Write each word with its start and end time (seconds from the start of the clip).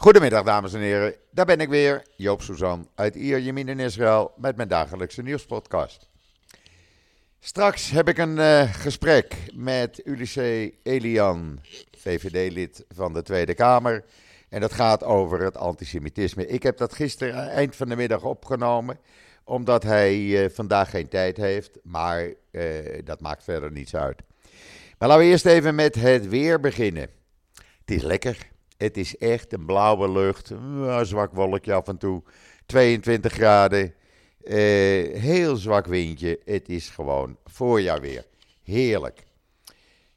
Goedemiddag 0.00 0.44
dames 0.44 0.72
en 0.72 0.80
heren, 0.80 1.14
daar 1.30 1.46
ben 1.46 1.60
ik 1.60 1.68
weer, 1.68 2.02
Joop 2.16 2.42
Suzan 2.42 2.88
uit 2.94 3.14
Ierjemien 3.14 3.68
in 3.68 3.80
Israël 3.80 4.32
met 4.36 4.56
mijn 4.56 4.68
dagelijkse 4.68 5.22
nieuwspodcast. 5.22 6.08
Straks 7.40 7.90
heb 7.90 8.08
ik 8.08 8.18
een 8.18 8.36
uh, 8.36 8.74
gesprek 8.74 9.36
met 9.54 10.00
Ulysse 10.04 10.74
Elian, 10.82 11.60
VVD-lid 11.98 12.84
van 12.88 13.12
de 13.12 13.22
Tweede 13.22 13.54
Kamer. 13.54 14.04
En 14.48 14.60
dat 14.60 14.72
gaat 14.72 15.04
over 15.04 15.40
het 15.40 15.56
antisemitisme. 15.56 16.46
Ik 16.46 16.62
heb 16.62 16.76
dat 16.76 16.94
gisteren 16.94 17.50
eind 17.50 17.76
van 17.76 17.88
de 17.88 17.96
middag 17.96 18.22
opgenomen, 18.22 18.98
omdat 19.44 19.82
hij 19.82 20.16
uh, 20.16 20.50
vandaag 20.50 20.90
geen 20.90 21.08
tijd 21.08 21.36
heeft. 21.36 21.78
Maar 21.82 22.28
dat 23.04 23.20
maakt 23.20 23.44
verder 23.44 23.72
niets 23.72 23.96
uit. 23.96 24.22
Maar 24.98 25.08
laten 25.08 25.24
we 25.24 25.30
eerst 25.30 25.46
even 25.46 25.74
met 25.74 25.94
het 25.94 26.28
weer 26.28 26.60
beginnen. 26.60 27.08
Het 27.80 27.90
is 27.90 28.02
lekker. 28.02 28.48
Het 28.80 28.96
is 28.96 29.16
echt 29.16 29.52
een 29.52 29.64
blauwe 29.64 30.10
lucht. 30.10 30.50
Een 30.50 31.06
zwak 31.06 31.32
wolkje 31.34 31.72
af 31.72 31.88
en 31.88 31.98
toe. 31.98 32.22
22 32.66 33.32
graden. 33.32 33.94
Uh, 34.44 34.54
heel 35.18 35.56
zwak 35.56 35.86
windje. 35.86 36.40
Het 36.44 36.68
is 36.68 36.88
gewoon 36.88 37.36
voorjaar 37.44 38.00
weer. 38.00 38.26
Heerlijk. 38.62 39.22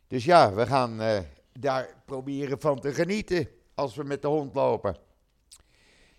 Dus 0.08 0.26
ja, 0.26 0.54
we 0.54 0.66
gaan 0.66 1.02
uh, 1.02 1.20
daar 1.60 1.90
proberen 2.06 2.60
van 2.60 2.80
te 2.80 2.94
genieten 2.94 3.48
als 3.76 3.96
we 3.96 4.04
met 4.04 4.22
de 4.22 4.28
hond 4.28 4.56
lopen. 4.56 4.98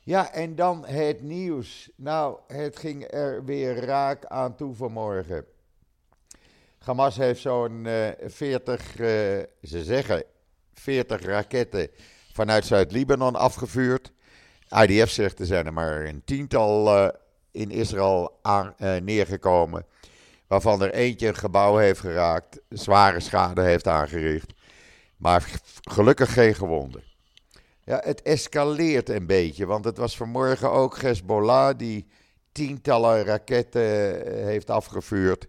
Ja, 0.01 0.32
en 0.32 0.54
dan 0.54 0.87
het 0.87 1.23
nieuws. 1.23 1.90
Nou, 1.96 2.38
het 2.46 2.79
ging 2.79 3.12
er 3.12 3.45
weer 3.45 3.74
raak 3.74 4.24
aan 4.24 4.56
toe 4.56 4.74
vanmorgen. 4.74 5.45
Hamas 6.79 7.16
heeft 7.16 7.40
zo'n 7.40 7.84
uh, 7.84 8.09
40, 8.24 8.92
ze 8.92 9.48
zeggen 9.62 10.24
40 10.73 11.23
raketten 11.23 11.90
vanuit 12.34 12.66
Zuid-Libanon 12.66 13.37
afgevuurd. 13.37 14.12
IDF 14.69 15.11
zegt 15.11 15.41
er 15.41 15.47
zijn 15.47 15.66
er 15.66 15.73
maar 15.73 16.04
een 16.04 16.23
tiental 16.24 16.96
uh, 16.96 17.09
in 17.51 17.71
Israël 17.71 18.38
aan, 18.43 18.74
uh, 18.79 18.96
neergekomen. 18.96 19.87
Waarvan 20.46 20.82
er 20.82 20.93
eentje 20.93 21.29
een 21.29 21.37
gebouw 21.37 21.76
heeft 21.76 22.01
geraakt, 22.01 22.60
zware 22.68 23.21
schade 23.21 23.63
heeft 23.63 23.87
aangericht. 23.87 24.52
Maar 25.16 25.60
gelukkig 25.82 26.32
geen 26.32 26.54
gewonden. 26.54 27.02
Ja, 27.85 28.01
het 28.04 28.23
escaleert 28.23 29.09
een 29.09 29.26
beetje, 29.26 29.66
want 29.66 29.85
het 29.85 29.96
was 29.96 30.16
vanmorgen 30.16 30.71
ook 30.71 31.01
Hezbollah 31.01 31.79
die 31.79 32.07
tientallen 32.52 33.24
raketten 33.24 34.26
eh, 34.26 34.45
heeft 34.45 34.71
afgevuurd. 34.71 35.46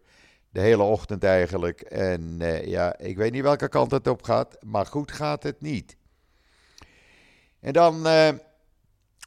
De 0.49 0.59
hele 0.59 0.83
ochtend 0.83 1.23
eigenlijk. 1.23 1.81
En 1.81 2.37
ja, 2.65 2.97
ik 2.97 3.17
weet 3.17 3.31
niet 3.31 3.43
welke 3.43 3.69
kant 3.69 3.91
het 3.91 4.07
op 4.07 4.23
gaat, 4.23 4.57
maar 4.61 4.85
goed 4.85 5.11
gaat 5.11 5.43
het 5.43 5.61
niet. 5.61 5.95
En 7.65 7.73
dan 7.73 8.07
uh, 8.07 8.29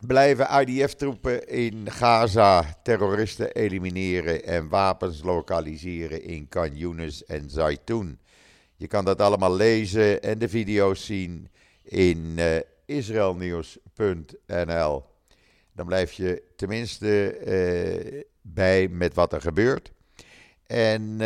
blijven 0.06 0.60
IDF-troepen 0.60 1.48
in 1.48 1.90
Gaza 1.90 2.78
terroristen 2.82 3.52
elimineren 3.52 4.44
en 4.44 4.68
wapens 4.68 5.22
lokaliseren 5.22 6.22
in 6.22 6.48
Khan 6.48 6.76
Yunis 6.76 7.24
en 7.24 7.50
Zaytun. 7.50 8.18
Je 8.76 8.86
kan 8.86 9.04
dat 9.04 9.20
allemaal 9.20 9.54
lezen 9.54 10.22
en 10.22 10.38
de 10.38 10.48
video's 10.48 11.06
zien 11.06 11.48
in 11.82 12.34
uh, 12.38 12.56
israelnieuws.nl. 12.84 15.04
Dan 15.72 15.86
blijf 15.86 16.12
je 16.12 16.42
tenminste 16.56 17.38
uh, 17.46 18.22
bij 18.42 18.88
met 18.88 19.14
wat 19.14 19.32
er 19.32 19.40
gebeurt. 19.40 19.92
En 20.66 21.18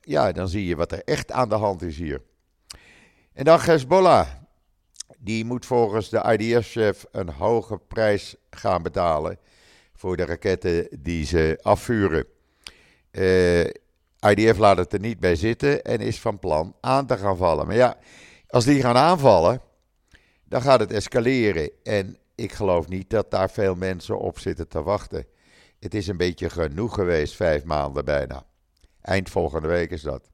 ja, 0.00 0.32
dan 0.32 0.48
zie 0.48 0.66
je 0.66 0.76
wat 0.76 0.92
er 0.92 1.02
echt 1.04 1.32
aan 1.32 1.48
de 1.48 1.54
hand 1.54 1.82
is 1.82 1.96
hier. 1.96 2.22
En 3.32 3.44
dan 3.44 3.60
Hezbollah 3.60 4.28
die 5.26 5.44
moet 5.44 5.66
volgens 5.66 6.08
de 6.08 6.36
IDF-chef 6.38 7.06
een 7.10 7.28
hoge 7.28 7.78
prijs 7.88 8.36
gaan 8.50 8.82
betalen 8.82 9.38
voor 9.94 10.16
de 10.16 10.24
raketten 10.24 10.88
die 11.00 11.24
ze 11.24 11.58
afvuren. 11.62 12.26
Eh, 13.10 13.64
IDF 14.30 14.58
laat 14.58 14.76
het 14.76 14.92
er 14.92 15.00
niet 15.00 15.20
bij 15.20 15.36
zitten 15.36 15.84
en 15.84 16.00
is 16.00 16.20
van 16.20 16.38
plan 16.38 16.74
aan 16.80 17.06
te 17.06 17.16
gaan 17.16 17.36
vallen. 17.36 17.66
Maar 17.66 17.76
ja, 17.76 17.96
als 18.48 18.64
die 18.64 18.80
gaan 18.80 18.96
aanvallen, 18.96 19.60
dan 20.44 20.62
gaat 20.62 20.80
het 20.80 20.92
escaleren. 20.92 21.70
En 21.82 22.18
ik 22.34 22.52
geloof 22.52 22.88
niet 22.88 23.10
dat 23.10 23.30
daar 23.30 23.50
veel 23.50 23.74
mensen 23.74 24.18
op 24.18 24.38
zitten 24.38 24.68
te 24.68 24.82
wachten. 24.82 25.26
Het 25.78 25.94
is 25.94 26.06
een 26.06 26.16
beetje 26.16 26.50
genoeg 26.50 26.94
geweest, 26.94 27.34
vijf 27.34 27.64
maanden 27.64 28.04
bijna. 28.04 28.46
Eind 29.00 29.30
volgende 29.30 29.68
week 29.68 29.90
is 29.90 30.02
dat. 30.02 30.30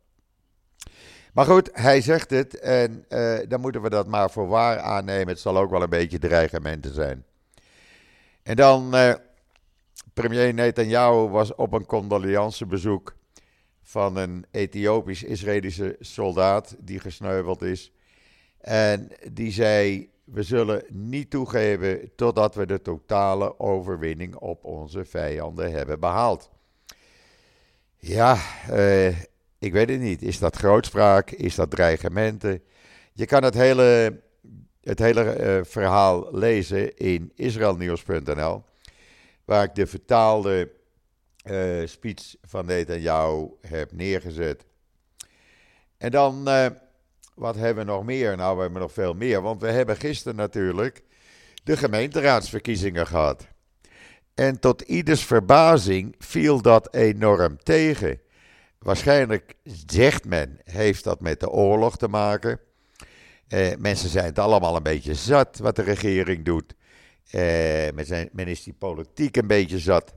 Maar 1.32 1.44
goed, 1.44 1.70
hij 1.72 2.00
zegt 2.00 2.30
het 2.30 2.58
en 2.58 3.04
uh, 3.08 3.38
dan 3.48 3.60
moeten 3.60 3.82
we 3.82 3.88
dat 3.88 4.06
maar 4.06 4.30
voor 4.30 4.46
waar 4.46 4.78
aannemen. 4.78 5.28
Het 5.28 5.40
zal 5.40 5.58
ook 5.58 5.70
wel 5.70 5.82
een 5.82 5.90
beetje 5.90 6.18
dreigementen 6.18 6.94
zijn. 6.94 7.24
En 8.42 8.56
dan, 8.56 8.94
uh, 8.94 9.14
premier 10.12 10.54
Netanyahu 10.54 11.28
was 11.28 11.54
op 11.54 11.72
een 11.72 11.86
condoleancebezoek 11.86 13.16
van 13.82 14.16
een 14.16 14.46
Ethiopisch-Israëlische 14.50 15.96
soldaat 16.00 16.76
die 16.78 17.00
gesneuveld 17.00 17.62
is. 17.62 17.92
En 18.60 19.08
die 19.32 19.52
zei, 19.52 20.10
we 20.24 20.42
zullen 20.42 20.84
niet 20.88 21.30
toegeven 21.30 22.10
totdat 22.16 22.54
we 22.54 22.66
de 22.66 22.82
totale 22.82 23.60
overwinning 23.60 24.36
op 24.36 24.64
onze 24.64 25.04
vijanden 25.04 25.72
hebben 25.72 26.00
behaald. 26.00 26.50
Ja, 27.96 28.38
uh, 28.70 29.16
ik 29.62 29.72
weet 29.72 29.88
het 29.88 30.00
niet. 30.00 30.22
Is 30.22 30.38
dat 30.38 30.56
grootspraak? 30.56 31.30
Is 31.30 31.54
dat 31.54 31.70
dreigementen? 31.70 32.62
Je 33.12 33.26
kan 33.26 33.42
het 33.42 33.54
hele, 33.54 34.20
het 34.80 34.98
hele 34.98 35.38
uh, 35.40 35.64
verhaal 35.64 36.28
lezen 36.36 36.96
in 36.96 37.32
israelnieuws.nl, 37.34 38.64
waar 39.44 39.64
ik 39.64 39.74
de 39.74 39.86
vertaalde 39.86 40.70
uh, 41.44 41.86
speech 41.86 42.34
van 42.42 42.66
Netanyahu 42.66 43.48
heb 43.60 43.92
neergezet. 43.92 44.64
En 45.96 46.10
dan, 46.10 46.48
uh, 46.48 46.66
wat 47.34 47.56
hebben 47.56 47.86
we 47.86 47.90
nog 47.90 48.04
meer? 48.04 48.36
Nou, 48.36 48.56
we 48.56 48.62
hebben 48.62 48.80
nog 48.80 48.92
veel 48.92 49.14
meer, 49.14 49.42
want 49.42 49.60
we 49.60 49.70
hebben 49.70 49.96
gisteren 49.96 50.36
natuurlijk 50.36 51.02
de 51.64 51.76
gemeenteraadsverkiezingen 51.76 53.06
gehad. 53.06 53.46
En 54.34 54.60
tot 54.60 54.80
ieders 54.80 55.24
verbazing 55.24 56.14
viel 56.18 56.62
dat 56.62 56.94
enorm 56.94 57.62
tegen. 57.62 58.20
Waarschijnlijk 58.82 59.54
zegt 59.86 60.24
men, 60.24 60.60
heeft 60.64 61.04
dat 61.04 61.20
met 61.20 61.40
de 61.40 61.50
oorlog 61.50 61.96
te 61.96 62.08
maken. 62.08 62.60
Eh, 63.48 63.76
mensen 63.78 64.08
zijn 64.08 64.24
het 64.24 64.38
allemaal 64.38 64.76
een 64.76 64.82
beetje 64.82 65.14
zat 65.14 65.58
wat 65.58 65.76
de 65.76 65.82
regering 65.82 66.44
doet. 66.44 66.74
Eh, 67.30 67.40
men, 67.94 68.06
zijn, 68.06 68.28
men 68.32 68.46
is 68.46 68.62
die 68.62 68.72
politiek 68.72 69.36
een 69.36 69.46
beetje 69.46 69.78
zat. 69.78 70.14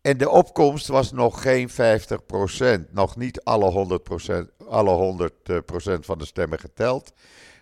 En 0.00 0.18
de 0.18 0.30
opkomst 0.30 0.86
was 0.86 1.12
nog 1.12 1.42
geen 1.42 1.70
50%. 1.70 2.92
Nog 2.92 3.16
niet 3.16 3.44
alle 3.44 3.70
100%, 3.70 4.66
alle 4.68 4.94
100% 4.94 6.04
van 6.04 6.18
de 6.18 6.24
stemmen 6.24 6.58
geteld. 6.58 7.12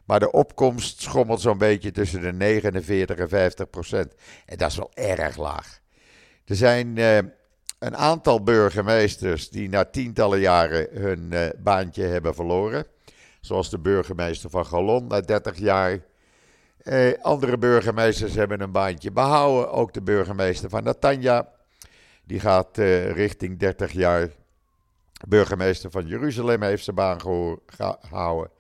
Maar 0.04 0.20
de 0.20 0.32
opkomst 0.32 1.00
schommelt 1.00 1.40
zo'n 1.40 1.58
beetje 1.58 1.90
tussen 1.90 2.20
de 2.20 2.32
49 2.32 3.16
en 3.16 3.52
50%. 4.08 4.14
En 4.46 4.56
dat 4.56 4.70
is 4.70 4.76
wel 4.76 4.90
erg 4.94 5.36
laag. 5.36 5.80
Er 6.44 6.56
zijn 6.56 6.96
uh, 6.96 7.18
een 7.80 7.96
aantal 7.96 8.42
burgemeesters 8.42 9.48
die 9.48 9.68
na 9.68 9.84
tientallen 9.84 10.40
jaren 10.40 10.88
hun 10.92 11.28
uh, 11.32 11.46
baantje 11.58 12.02
hebben 12.02 12.34
verloren. 12.34 12.86
Zoals 13.40 13.70
de 13.70 13.78
burgemeester 13.78 14.50
van 14.50 14.66
Galon 14.66 15.06
na 15.06 15.20
30 15.20 15.58
jaar. 15.58 15.98
Uh, 16.82 17.12
andere 17.22 17.58
burgemeesters 17.58 18.34
hebben 18.34 18.60
een 18.60 18.72
baantje 18.72 19.10
behouden. 19.10 19.72
Ook 19.72 19.92
de 19.92 20.02
burgemeester 20.02 20.68
van 20.68 20.84
Natanja. 20.84 21.48
Die 22.24 22.40
gaat 22.40 22.78
uh, 22.78 23.10
richting 23.10 23.58
30 23.58 23.92
jaar. 23.92 24.28
Burgemeester 25.28 25.90
van 25.90 26.06
Jeruzalem 26.06 26.62
heeft 26.62 26.84
zijn 26.84 26.96
baan 26.96 27.20
gehouden. 28.00 28.50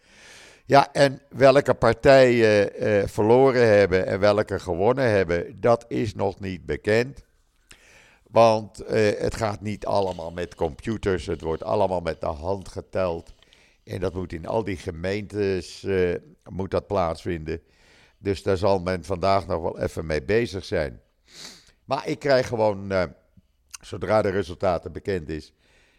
Ja, 0.64 0.92
en 0.92 1.20
welke 1.28 1.74
partijen 1.74 2.70
verloren 3.08 3.66
hebben 3.66 4.06
en 4.06 4.20
welke 4.20 4.58
gewonnen 4.58 5.10
hebben, 5.10 5.60
dat 5.60 5.84
is 5.88 6.14
nog 6.14 6.40
niet 6.40 6.66
bekend. 6.66 7.24
Want 8.30 8.82
uh, 8.82 8.88
het 9.18 9.34
gaat 9.34 9.60
niet 9.60 9.86
allemaal 9.86 10.30
met 10.30 10.54
computers, 10.54 11.26
het 11.26 11.40
wordt 11.40 11.62
allemaal 11.62 12.00
met 12.00 12.20
de 12.20 12.26
hand 12.26 12.68
geteld. 12.68 13.34
En 13.84 14.00
dat 14.00 14.14
moet 14.14 14.32
in 14.32 14.46
al 14.46 14.64
die 14.64 14.76
gemeentes 14.76 15.82
uh, 15.82 16.14
moet 16.50 16.70
dat 16.70 16.86
plaatsvinden. 16.86 17.62
Dus 18.18 18.42
daar 18.42 18.56
zal 18.56 18.80
men 18.80 19.04
vandaag 19.04 19.46
nog 19.46 19.62
wel 19.62 19.78
even 19.78 20.06
mee 20.06 20.22
bezig 20.22 20.64
zijn. 20.64 21.00
Maar 21.84 22.08
ik 22.08 22.18
krijg 22.18 22.46
gewoon, 22.46 22.92
uh, 22.92 23.02
zodra 23.80 24.22
de 24.22 24.28
resultaten 24.28 24.92
bekend, 24.92 25.28
is, 25.28 25.52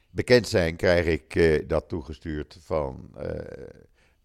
bekend 0.09 0.47
zijn, 0.47 0.75
krijg 0.75 1.05
ik 1.05 1.69
dat 1.69 1.87
toegestuurd 1.87 2.57
van 2.61 3.15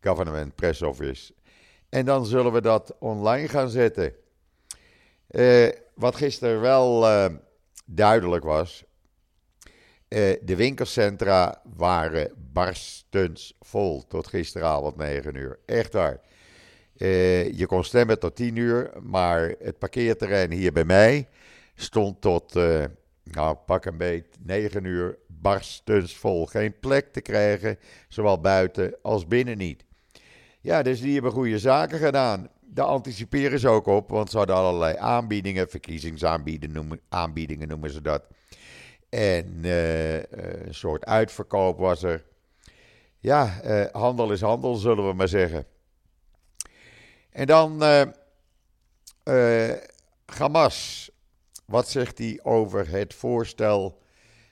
Government 0.01 0.55
Press 0.55 0.83
Office. 0.83 1.35
En 1.89 2.05
dan 2.05 2.27
zullen 2.27 2.53
we 2.53 2.61
dat 2.61 2.97
online 2.99 3.49
gaan 3.49 3.69
zetten. 3.69 4.13
wat 5.95 6.17
gisteren 6.17 6.61
wel 6.61 7.05
duidelijk 7.87 8.45
was. 8.45 8.85
Uh, 10.09 10.35
de 10.43 10.57
winkelcentra 10.57 11.63
waren 11.77 12.33
barstens 12.53 13.57
vol 13.61 14.07
tot 14.07 14.27
gisteravond 14.27 14.97
9 14.97 15.35
uur. 15.35 15.59
Echt 15.67 15.93
waar. 15.93 16.21
je 17.53 17.65
kon 17.67 17.85
stemmen 17.85 18.19
tot 18.19 18.37
10 18.37 18.57
uur, 18.57 18.91
maar 19.03 19.55
het 19.59 19.79
parkeerterrein 19.79 20.53
hier 20.53 20.73
bij 20.73 20.85
mij 20.85 21.29
stond 21.75 22.21
tot, 22.21 22.55
nou 23.23 23.57
pak 23.67 23.85
een 23.85 23.97
beet, 23.97 24.27
9 24.41 24.85
uur 24.85 25.19
barstensvol. 25.27 26.47
Geen 26.47 26.79
plek 26.81 27.13
te 27.13 27.21
krijgen, 27.21 27.79
zowel 28.09 28.41
buiten 28.41 28.97
als 29.03 29.27
binnen 29.27 29.59
niet. 29.59 29.85
Ja, 30.61 30.83
dus 30.83 31.01
die 31.01 31.15
hebben 31.15 31.33
goede 31.33 31.59
zaken 31.59 31.99
gedaan. 31.99 32.49
Daar 32.69 32.87
anticiperen 32.87 33.59
ze 33.59 33.69
ook 33.69 33.87
op, 33.87 34.11
want 34.11 34.31
ze 34.31 34.37
hadden 34.37 34.57
allerlei 34.57 34.97
aanbiedingen, 34.97 35.69
verkiezingsaanbiedingen 35.69 36.75
noemen, 36.75 37.01
aanbiedingen 37.09 37.69
noemen 37.69 37.91
ze 37.91 38.03
dat. 38.03 38.23
En 39.09 39.61
uh, 39.65 40.17
een 40.67 40.75
soort 40.75 41.05
uitverkoop 41.05 41.79
was 41.79 42.03
er. 42.03 42.25
Ja, 43.19 43.61
uh, 43.65 43.85
handel 43.93 44.33
is 44.33 44.41
handel, 44.41 44.75
zullen 44.75 45.09
we 45.09 45.13
maar 45.13 45.29
zeggen. 45.29 45.67
En 47.31 47.47
dan 47.47 47.83
uh, 49.25 49.73
Hamas. 50.27 51.11
Wat 51.67 51.89
zegt 51.89 52.19
hij 52.19 52.41
over 52.43 52.89
het 52.89 53.15
voorstel 53.15 54.03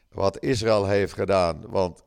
wat 0.09 0.43
Israël 0.43 0.87
heeft 0.87 1.13
gedaan? 1.13 1.65
Want 1.67 2.05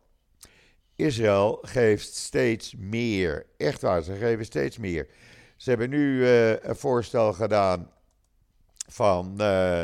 Israël 0.96 1.60
geeft 1.62 2.16
steeds 2.16 2.76
meer. 2.78 3.46
Echt 3.58 3.82
waar, 3.82 4.02
ze 4.02 4.16
geven 4.16 4.46
steeds 4.46 4.78
meer. 4.78 5.08
Ze 5.58 5.70
hebben 5.70 5.90
nu 5.90 6.20
uh, 6.20 6.50
een 6.50 6.76
voorstel 6.76 7.34
gedaan 7.34 7.92
van, 8.88 9.36
uh, 9.42 9.84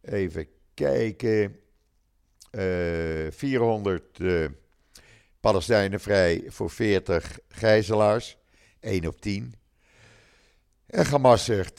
even 0.00 0.46
kijken, 0.74 1.56
uh, 2.50 3.30
400 3.30 4.18
Palestijnen 5.40 6.00
vrij 6.00 6.44
voor 6.46 6.70
40 6.70 7.38
gijzelaars, 7.48 8.36
1 8.80 9.06
op 9.06 9.20
10. 9.20 9.54
En 10.86 11.06
Hamas 11.06 11.44
zegt, 11.44 11.78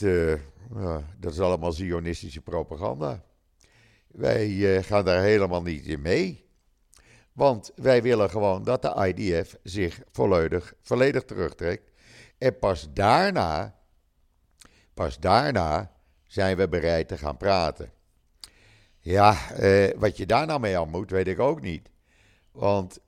dat 1.18 1.32
is 1.32 1.40
allemaal 1.40 1.72
zionistische 1.72 2.42
propaganda. 2.42 3.24
Wij 4.08 4.84
gaan 4.84 5.06
daar 5.06 5.22
helemaal 5.22 5.62
niet 5.62 5.86
in 5.86 6.02
mee. 6.02 6.46
Want 7.34 7.72
wij 7.76 8.02
willen 8.02 8.30
gewoon 8.30 8.64
dat 8.64 8.82
de 8.82 9.14
IDF 9.16 9.58
zich 9.64 10.02
volledig, 10.12 10.74
volledig 10.82 11.24
terugtrekt. 11.24 11.91
En 12.42 12.60
pas 12.60 12.94
daarna, 12.94 13.76
pas 14.94 15.20
daarna 15.20 15.92
zijn 16.28 16.58
we 16.58 16.68
bereid 16.68 17.08
te 17.08 17.18
gaan 17.18 17.38
praten. 17.38 17.92
Ja, 19.00 19.52
eh, 19.52 19.98
wat 19.98 20.18
je 20.18 20.26
daar 20.26 20.46
nou 20.46 20.60
mee 20.60 20.78
aan 20.78 20.90
moet, 20.90 21.12
weet 21.12 21.28
ik 21.28 21.40
ook 21.40 21.62
niet. 21.62 21.90
Want 22.52 23.00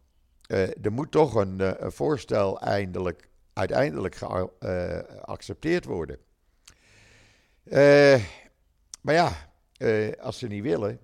eh, 0.48 0.86
er 0.86 0.92
moet 0.92 1.12
toch 1.12 1.36
een, 1.36 1.62
eh, 1.62 1.90
voorstel 1.90 2.60
eindelijk, 2.62 3.30
uiteindelijk 3.54 4.16
geaccepteerd 4.16 5.86
worden. 5.86 6.18
Eh, 7.64 8.22
maar 9.02 9.14
ja, 9.14 9.32
eh, 9.78 10.12
als 10.20 10.38
ze 10.38 10.48
niet 10.48 10.64
willen, 10.64 11.00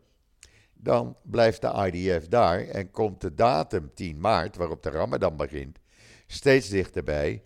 dan 0.74 1.18
blijft 1.24 1.62
de 1.62 1.92
IDF 1.92 2.28
daar 2.28 2.60
en 2.60 2.92
komt 2.92 3.22
de 3.22 3.34
datum 3.34 3.92
10 3.94 4.20
maart, 4.20 4.56
waarop 4.56 4.84
de 4.84 4.90
Ramadan 4.90 5.38
begint, 5.38 5.80
steeds 6.28 6.70
dichterbij. 6.70 7.44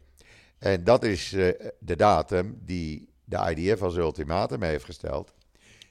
En 0.63 0.83
dat 0.83 1.03
is 1.03 1.33
uh, 1.33 1.53
de 1.79 1.95
datum 1.95 2.61
die 2.61 3.09
de 3.23 3.53
IDF 3.55 3.81
als 3.81 3.95
ultimatum 3.95 4.63
heeft 4.63 4.85
gesteld. 4.85 5.33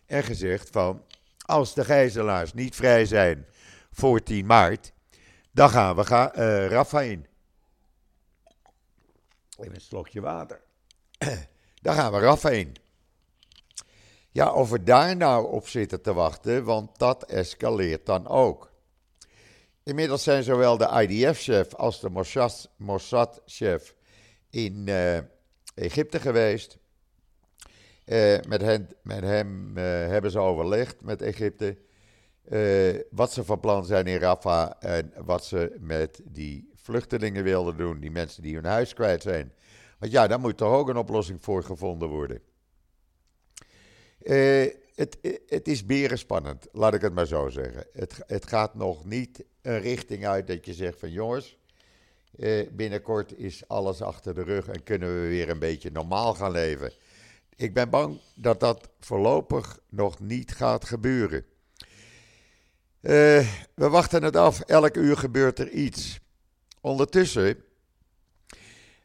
En 0.06 0.22
gezegd 0.22 0.70
van, 0.70 1.04
als 1.44 1.74
de 1.74 1.84
gijzelaars 1.84 2.52
niet 2.52 2.74
vrij 2.74 3.06
zijn 3.06 3.46
voor 3.90 4.22
10 4.22 4.46
maart, 4.46 4.92
dan 5.50 5.70
gaan 5.70 5.96
we 5.96 6.04
ga, 6.04 6.36
uh, 6.36 6.66
Rafah 6.66 7.04
in. 7.04 7.26
Even 9.58 9.74
een 9.74 9.80
slokje 9.80 10.20
water. 10.20 10.60
dan 11.82 11.94
gaan 11.94 12.12
we 12.12 12.19
Rafah 12.19 12.52
in. 12.52 12.76
Ja, 14.30 14.52
of 14.52 14.70
we 14.70 14.82
daar 14.82 15.16
nou 15.16 15.52
op 15.52 15.69
zitten 15.69 16.02
te 16.02 16.12
wachten, 16.12 16.64
want 16.64 16.98
dat 16.98 17.24
escaleert 17.24 18.06
dan 18.06 18.26
ook. 18.26 18.72
Inmiddels 19.82 20.22
zijn 20.22 20.42
zowel 20.42 20.76
de 20.76 21.06
IDF-chef 21.08 21.74
als 21.74 22.00
de 22.00 22.10
Mossad-chef 22.76 23.94
in 24.52 24.87
uh, 24.87 25.16
Egypte 25.75 26.20
geweest. 26.20 26.78
Uh, 28.06 28.38
met, 28.49 28.62
met 29.02 29.20
hem 29.20 29.78
uh, 29.78 29.84
hebben 29.84 30.31
ze 30.31 30.38
overlegd 30.38 31.02
met 31.02 31.22
Egypte 31.22 31.76
wat 33.10 33.32
ze 33.32 33.44
van 33.44 33.60
plan 33.60 33.84
zijn 33.84 34.06
in 34.06 34.19
Rafah 34.19 34.70
en 34.78 35.12
wat 35.16 35.44
ze 35.44 35.76
met 35.81 36.20
die 36.25 36.70
vluchtelingen 36.75 37.44
wilden 37.44 37.76
doen, 37.76 38.00
die 38.00 38.10
mensen 38.10 38.43
die 38.43 38.54
hun 38.54 38.64
huis 38.64 38.94
kwijt 38.94 39.22
zijn. 39.22 39.52
Want 39.99 40.12
ja, 40.12 40.26
daar 40.26 40.40
moet 40.40 40.56
toch 40.56 40.72
ook 40.72 40.88
een 40.88 40.96
oplossing 40.96 41.43
voor 41.43 41.62
gevonden 41.62 42.08
worden. 42.08 42.40
Het, 44.94 45.19
het 45.46 45.69
is 45.69 45.84
spannend, 46.19 46.69
laat 46.72 46.94
ik 46.94 47.00
het 47.00 47.14
maar 47.14 47.26
zo 47.26 47.48
zeggen. 47.48 47.87
Het, 47.93 48.19
het 48.26 48.46
gaat 48.46 48.75
nog 48.75 49.05
niet 49.05 49.44
een 49.62 49.81
richting 49.81 50.26
uit 50.26 50.46
dat 50.46 50.66
je 50.66 50.75
zegt 50.75 50.98
van 50.98 51.10
jongens, 51.10 51.58
uh, 52.37 52.69
binnenkort 52.70 53.38
is 53.38 53.69
alles 53.69 54.02
achter 54.02 54.34
de 54.34 54.43
rug 54.43 54.69
en 54.69 54.82
kunnen 54.82 55.23
we 55.23 55.29
weer 55.29 55.49
een 55.49 55.58
beetje 55.58 55.90
normaal 55.90 56.34
gaan 56.34 56.50
leven. 56.50 56.93
Ik 57.56 57.75
ben 57.75 57.90
bang 57.90 58.20
dat 58.34 58.61
dat 58.61 58.88
voorlopig 59.00 59.79
nog 59.88 60.20
niet 60.20 60.55
gaat 60.55 60.84
gebeuren. 60.84 61.44
Uh, 63.00 63.11
we 63.75 63.88
wachten 63.88 64.23
het 64.23 64.37
af, 64.37 64.61
elk 64.61 64.96
uur 64.96 65.17
gebeurt 65.17 65.58
er 65.58 65.70
iets. 65.70 66.20
Ondertussen 66.81 67.64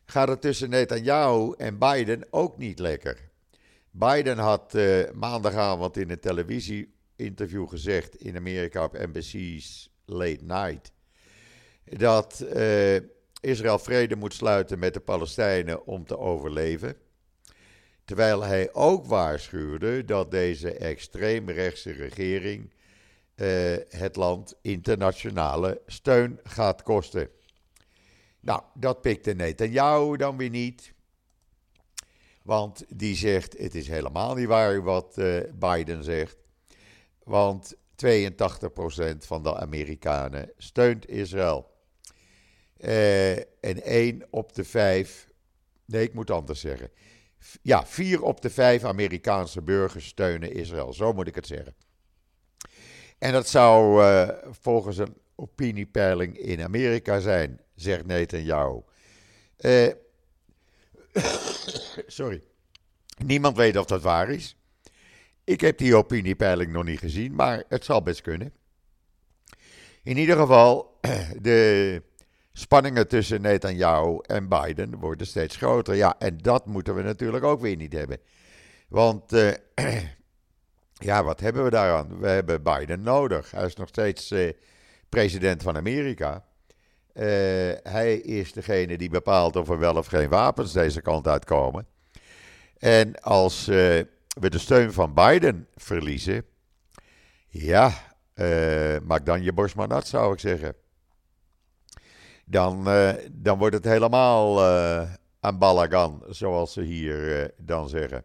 gaat 0.06 0.28
het 0.28 0.42
tussen 0.42 0.70
Netanyahu 0.70 1.54
en 1.58 1.78
Biden 1.78 2.28
ook 2.30 2.58
niet 2.58 2.80
lekker. 2.80 3.30
Biden 3.92 4.38
had 4.38 4.76
uh, 4.76 5.12
maandagavond 5.14 5.98
in 5.98 6.10
een 6.10 6.20
televisie-interview 6.20 7.68
gezegd 7.68 8.16
in 8.16 8.36
Amerika 8.36 8.84
op 8.84 8.94
NBC's 8.94 9.90
Late 10.06 10.44
Night 10.44 10.92
dat 11.84 12.46
Israël 13.40 13.80
vrede 13.80 14.16
moet 14.16 14.34
sluiten 14.34 14.80
met 14.80 14.94
de 14.94 15.00
Palestijnen 15.00 15.86
om 15.86 16.06
te 16.06 16.18
overleven. 16.18 16.96
Terwijl 18.06 18.44
hij 18.44 18.74
ook 18.74 19.06
waarschuwde 19.06 20.06
dat 20.06 20.32
deze 20.32 20.72
extreemrechtse 20.74 21.92
regering 21.92 22.74
uh, 23.36 23.76
het 23.90 24.16
land 24.16 24.56
internationale 24.62 25.82
steun 25.86 26.40
gaat 26.44 26.84
kosten. 26.84 27.30
Nou, 28.40 28.62
dat 28.74 29.02
pikte 29.02 29.34
Netanyahu 29.34 30.18
dan 30.18 30.38
weer 30.38 30.50
niet. 30.50 30.94
Want 32.44 32.86
die 32.88 33.16
zegt: 33.16 33.58
het 33.58 33.76
is 33.76 33.88
helemaal 33.88 34.36
niet 34.36 34.48
waar 34.48 34.84
wat 34.84 35.18
uh, 35.18 35.40
Biden 35.54 36.04
zegt. 36.04 36.38
Want 37.24 37.76
82% 37.76 37.78
van 39.18 39.44
de 39.44 39.56
Amerikanen 39.56 40.52
steunt 40.58 41.10
Israël. 41.10 41.77
Uh, 42.80 43.38
en 43.38 43.84
1 43.84 44.24
op 44.30 44.54
de 44.54 44.64
5, 44.64 45.28
nee, 45.86 46.04
ik 46.04 46.14
moet 46.14 46.32
anders 46.32 46.60
zeggen. 46.60 46.90
Ja, 47.62 47.86
4 47.86 48.22
op 48.22 48.42
de 48.42 48.50
5 48.50 48.84
Amerikaanse 48.84 49.62
burgers 49.62 50.08
steunen 50.08 50.54
Israël. 50.54 50.94
Zo 50.94 51.14
moet 51.14 51.28
ik 51.28 51.36
het 51.36 51.48
zeggen. 51.48 51.76
En 53.18 53.32
dat 53.32 53.48
zou 53.48 54.04
uh, 54.04 54.30
volgens 54.50 54.98
een 54.98 55.18
opiniepeiling 55.36 56.38
in 56.38 56.62
Amerika 56.62 57.20
zijn, 57.20 57.62
zegt 57.76 58.06
Netanyahu. 58.06 58.82
Uh, 59.60 59.92
Sorry. 62.08 62.44
Niemand 63.26 63.58
weet 63.58 63.78
of 63.78 63.86
dat 63.86 64.02
waar 64.02 64.30
is. 64.30 64.58
Ik 65.44 65.62
heb 65.62 65.78
die 65.78 65.96
opiniepeiling 65.96 66.72
nog 66.72 66.84
niet 66.84 67.00
gezien, 67.00 67.36
maar 67.36 67.64
het 67.70 67.86
zal 67.86 68.02
best 68.02 68.22
kunnen. 68.22 68.54
In 70.04 70.18
ieder 70.18 70.38
geval, 70.38 71.00
de 71.42 72.02
spanningen 72.58 73.08
tussen 73.08 73.42
Netanyahu 73.42 74.20
en 74.22 74.48
Biden 74.48 75.00
worden 75.00 75.28
steeds 75.28 75.56
groter. 75.56 75.96
Ja, 75.96 76.16
en 76.20 76.38
dat 76.38 76.66
moeten 76.66 76.96
we 76.96 77.02
natuurlijk 77.02 77.44
ook 77.44 77.62
weer 77.62 77.76
niet 77.76 77.94
hebben. 77.94 78.18
Want, 78.88 79.34
uh, 79.34 79.54
ja, 81.10 81.24
wat 81.24 81.40
hebben 81.40 81.64
we 81.64 81.70
daaraan? 81.70 82.20
We 82.20 82.28
hebben 82.28 82.64
Biden 82.64 83.02
nodig. 83.02 83.52
Hij 83.52 83.66
is 83.66 83.76
nog 83.76 83.88
steeds 83.88 84.32
uh, 84.32 84.52
president 85.10 85.64
van 85.64 85.78
Amerika. 85.78 86.46
Uh, 87.14 87.24
hij 87.84 88.18
is 88.18 88.54
degene 88.54 88.98
die 88.98 89.10
bepaalt 89.10 89.56
of 89.56 89.70
er 89.70 89.80
wel 89.80 89.96
of 89.96 90.08
geen 90.08 90.30
wapens 90.30 90.72
deze 90.72 91.02
kant 91.02 91.28
uitkomen. 91.28 91.88
En 92.78 93.22
als 93.22 93.66
we 93.66 94.08
de 94.50 94.58
steun 94.58 94.94
van 94.94 95.14
Biden 95.14 95.68
verliezen, 95.76 96.46
ja, 97.48 97.94
maak 99.04 99.26
dan 99.26 99.44
je 99.44 99.54
borst 99.54 99.76
maar 99.76 99.88
nat, 99.88 100.08
zou 100.08 100.34
ik 100.34 100.40
zeggen. 100.40 100.76
Dan, 102.50 102.84
dan 103.32 103.58
wordt 103.58 103.76
het 103.76 103.84
helemaal 103.84 104.62
aan 105.40 105.58
balagan, 105.58 106.24
zoals 106.30 106.74
ze 106.74 106.82
hier 106.82 107.52
dan 107.58 107.90
zeggen. 107.90 108.24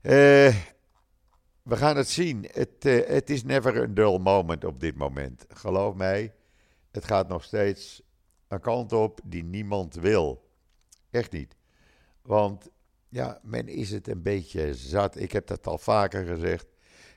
we 0.00 1.76
gaan 1.76 1.96
het 1.96 2.08
zien. 2.08 2.48
Het, 2.52 2.82
het 3.08 3.30
is 3.30 3.44
never 3.44 3.82
a 3.82 3.86
dull 3.86 4.18
moment 4.18 4.64
op 4.64 4.80
dit 4.80 4.96
moment. 4.96 5.46
Geloof 5.48 5.94
mij. 5.94 6.34
Het 6.90 7.04
gaat 7.04 7.28
nog 7.28 7.44
steeds 7.44 8.02
een 8.48 8.60
kant 8.60 8.92
op 8.92 9.20
die 9.24 9.44
niemand 9.44 9.94
wil. 9.94 10.50
Echt 11.10 11.32
niet. 11.32 11.56
Want 12.22 12.70
ja, 13.08 13.40
men 13.42 13.68
is 13.68 13.90
het 13.90 14.08
een 14.08 14.22
beetje 14.22 14.74
zat. 14.74 15.16
Ik 15.16 15.32
heb 15.32 15.46
dat 15.46 15.66
al 15.66 15.78
vaker 15.78 16.26
gezegd. 16.26 16.66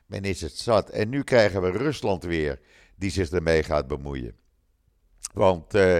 Men 0.05 0.23
is 0.23 0.41
het 0.41 0.57
zat. 0.57 0.89
En 0.89 1.09
nu 1.09 1.23
krijgen 1.23 1.61
we 1.61 1.71
Rusland 1.71 2.23
weer 2.23 2.59
die 2.95 3.11
zich 3.11 3.29
ermee 3.29 3.63
gaat 3.63 3.87
bemoeien. 3.87 4.37
Want 5.39 5.75
uh, 5.75 5.97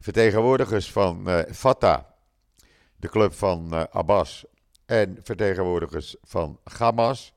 vertegenwoordigers 0.00 0.92
van 0.92 1.28
uh, 1.28 1.40
Fatah, 1.50 2.02
de 2.96 3.08
club 3.08 3.32
van 3.32 3.68
uh, 3.72 3.82
Abbas, 3.90 4.44
en 4.86 5.18
vertegenwoordigers 5.22 6.16
van 6.22 6.58
Hamas, 6.78 7.34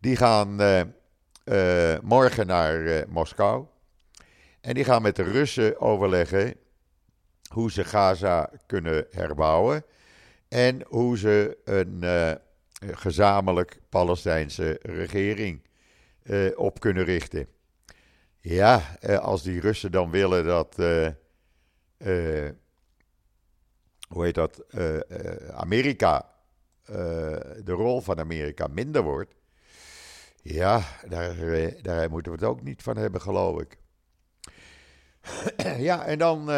die 0.00 0.16
gaan 0.16 0.56
morgen 2.02 2.46
naar 2.46 3.04
Moskou. 3.08 3.66
En 4.60 4.74
die 4.74 4.84
gaan 4.84 5.02
met 5.02 5.16
de 5.16 5.22
Russen 5.22 5.80
overleggen 5.80 6.54
hoe 7.52 7.70
ze 7.70 7.84
Gaza 7.84 8.50
kunnen 8.66 9.06
herbouwen. 9.10 9.84
En 10.48 10.82
hoe 10.86 11.18
ze 11.18 11.58
een 11.64 12.04
gezamenlijk 12.96 13.80
Palestijnse 13.88 14.78
regering 14.82 15.60
op 16.56 16.80
kunnen 16.80 17.04
richten. 17.04 17.55
Ja, 18.48 18.96
eh, 19.00 19.18
als 19.18 19.42
die 19.42 19.60
Russen 19.60 19.92
dan 19.92 20.10
willen 20.10 20.44
dat. 20.44 20.78
Uh, 20.78 21.06
uh, 21.98 22.50
hoe 24.08 24.24
heet 24.24 24.34
dat? 24.34 24.64
Amerika. 25.52 26.34
de 26.84 27.72
rol 27.72 28.00
van 28.00 28.18
Amerika 28.18 28.66
minder 28.66 29.02
wordt. 29.02 29.34
Ja, 30.42 30.82
daar, 31.08 31.36
daar 31.82 32.10
moeten 32.10 32.32
we 32.32 32.38
het 32.38 32.48
ook 32.48 32.62
niet 32.62 32.82
van 32.82 32.96
hebben, 32.96 33.20
geloof 33.20 33.60
ik. 33.60 33.78
ja, 35.88 36.06
en 36.06 36.18
dan 36.18 36.50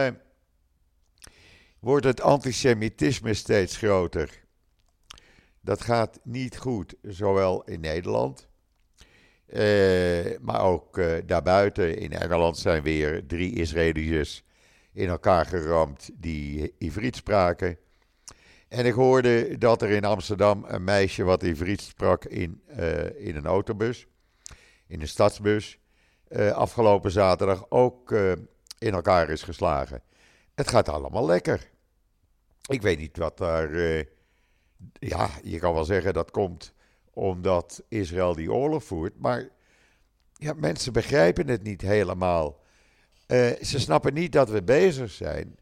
wordt 1.78 2.04
het 2.04 2.20
antisemitisme 2.20 3.34
steeds 3.34 3.76
groter. 3.76 4.44
Dat 5.60 5.80
gaat 5.80 6.20
niet 6.22 6.58
goed, 6.58 6.94
zowel 7.02 7.64
in 7.64 7.80
Nederland 7.80 8.47
maar 10.40 10.60
ook 10.60 10.98
uh, 10.98 11.12
daarbuiten 11.26 11.96
in 11.96 12.12
Engeland 12.12 12.58
zijn 12.58 12.82
weer 12.82 13.26
drie 13.26 13.54
Israëliërs 13.54 14.44
in 14.92 15.08
elkaar 15.08 15.46
geramd 15.46 16.10
die 16.14 16.74
Ivriet 16.78 17.16
spraken. 17.16 17.78
En 18.68 18.86
ik 18.86 18.92
hoorde 18.92 19.58
dat 19.58 19.82
er 19.82 19.90
in 19.90 20.04
Amsterdam 20.04 20.64
een 20.66 20.84
meisje 20.84 21.22
wat 21.22 21.42
Ivriet 21.42 21.80
sprak 21.80 22.24
in, 22.24 22.62
uh, 22.78 23.26
in 23.26 23.36
een 23.36 23.46
autobus, 23.46 24.06
in 24.86 25.00
een 25.00 25.08
stadsbus, 25.08 25.78
afgelopen 26.52 27.10
zaterdag 27.10 27.66
ook 27.68 28.12
in 28.78 28.92
elkaar 28.92 29.30
is 29.30 29.42
geslagen. 29.42 30.02
Het 30.54 30.70
gaat 30.70 30.88
allemaal 30.88 31.26
lekker. 31.26 31.70
Ik 32.66 32.82
weet 32.82 32.98
niet 32.98 33.16
wat 33.16 33.38
daar. 33.38 33.76
ja, 34.92 35.30
je 35.42 35.58
kan 35.58 35.74
wel 35.74 35.84
zeggen 35.84 36.12
dat 36.12 36.30
komt 36.30 36.72
omdat 37.18 37.82
Israël 37.88 38.34
die 38.34 38.52
oorlog 38.52 38.84
voert. 38.84 39.12
Maar 39.20 39.48
ja, 40.32 40.52
mensen 40.56 40.92
begrijpen 40.92 41.48
het 41.48 41.62
niet 41.62 41.80
helemaal. 41.80 42.60
Uh, 43.26 43.46
ze 43.62 43.78
snappen 43.78 44.14
niet 44.14 44.32
dat 44.32 44.50
we 44.50 44.62
bezig 44.62 45.10
zijn 45.10 45.58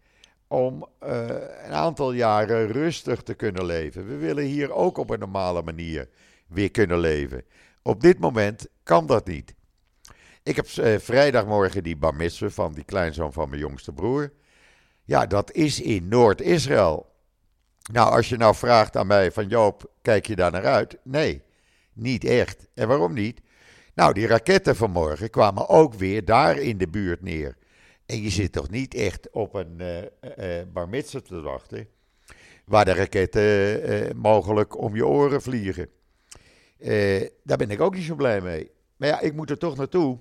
om 0.48 0.86
uh, 1.02 1.26
een 1.64 1.72
aantal 1.72 2.12
jaren 2.12 2.72
rustig 2.72 3.22
te 3.22 3.34
kunnen 3.34 3.64
leven. 3.64 4.06
We 4.06 4.16
willen 4.16 4.44
hier 4.44 4.72
ook 4.72 4.98
op 4.98 5.10
een 5.10 5.18
normale 5.18 5.62
manier 5.62 6.08
weer 6.46 6.70
kunnen 6.70 6.98
leven. 6.98 7.44
Op 7.82 8.00
dit 8.00 8.18
moment 8.18 8.66
kan 8.82 9.06
dat 9.06 9.26
niet. 9.26 9.54
Ik 10.42 10.56
heb 10.56 10.66
uh, 10.66 10.98
vrijdagmorgen 10.98 11.82
die 11.82 11.96
bar 11.96 12.30
van 12.30 12.72
die 12.72 12.84
kleinzoon 12.84 13.32
van 13.32 13.48
mijn 13.48 13.60
jongste 13.60 13.92
broer. 13.92 14.32
Ja, 15.04 15.26
dat 15.26 15.52
is 15.52 15.80
in 15.80 16.08
Noord-Israël. 16.08 17.14
Nou, 17.92 18.12
als 18.12 18.28
je 18.28 18.36
nou 18.36 18.54
vraagt 18.54 18.96
aan 18.96 19.06
mij 19.06 19.32
van 19.32 19.48
Joop, 19.48 19.90
kijk 20.02 20.26
je 20.26 20.36
daar 20.36 20.50
naar 20.50 20.66
uit? 20.66 20.98
Nee. 21.02 21.45
Niet 21.96 22.24
echt. 22.24 22.68
En 22.74 22.88
waarom 22.88 23.12
niet? 23.12 23.40
Nou, 23.94 24.12
die 24.12 24.26
raketten 24.26 24.76
vanmorgen 24.76 25.30
kwamen 25.30 25.68
ook 25.68 25.94
weer 25.94 26.24
daar 26.24 26.58
in 26.58 26.78
de 26.78 26.88
buurt 26.88 27.22
neer. 27.22 27.56
En 28.06 28.22
je 28.22 28.30
zit 28.30 28.52
toch 28.52 28.70
niet 28.70 28.94
echt 28.94 29.30
op 29.30 29.54
een 29.54 29.76
uh, 29.80 30.02
uh, 30.82 31.00
te 31.00 31.40
wachten, 31.40 31.88
waar 32.64 32.84
de 32.84 32.92
raketten 32.92 34.16
mogelijk 34.16 34.78
om 34.78 34.96
je 34.96 35.06
oren 35.06 35.42
vliegen. 35.42 35.88
daar 37.42 37.56
ben 37.56 37.70
ik 37.70 37.80
ook 37.80 37.94
niet 37.94 38.04
zo 38.04 38.14
blij 38.14 38.40
mee. 38.40 38.70
Maar 38.96 39.08
ja, 39.08 39.20
ik 39.20 39.32
moet 39.32 39.50
er 39.50 39.58
toch 39.58 39.76
naartoe. 39.76 40.18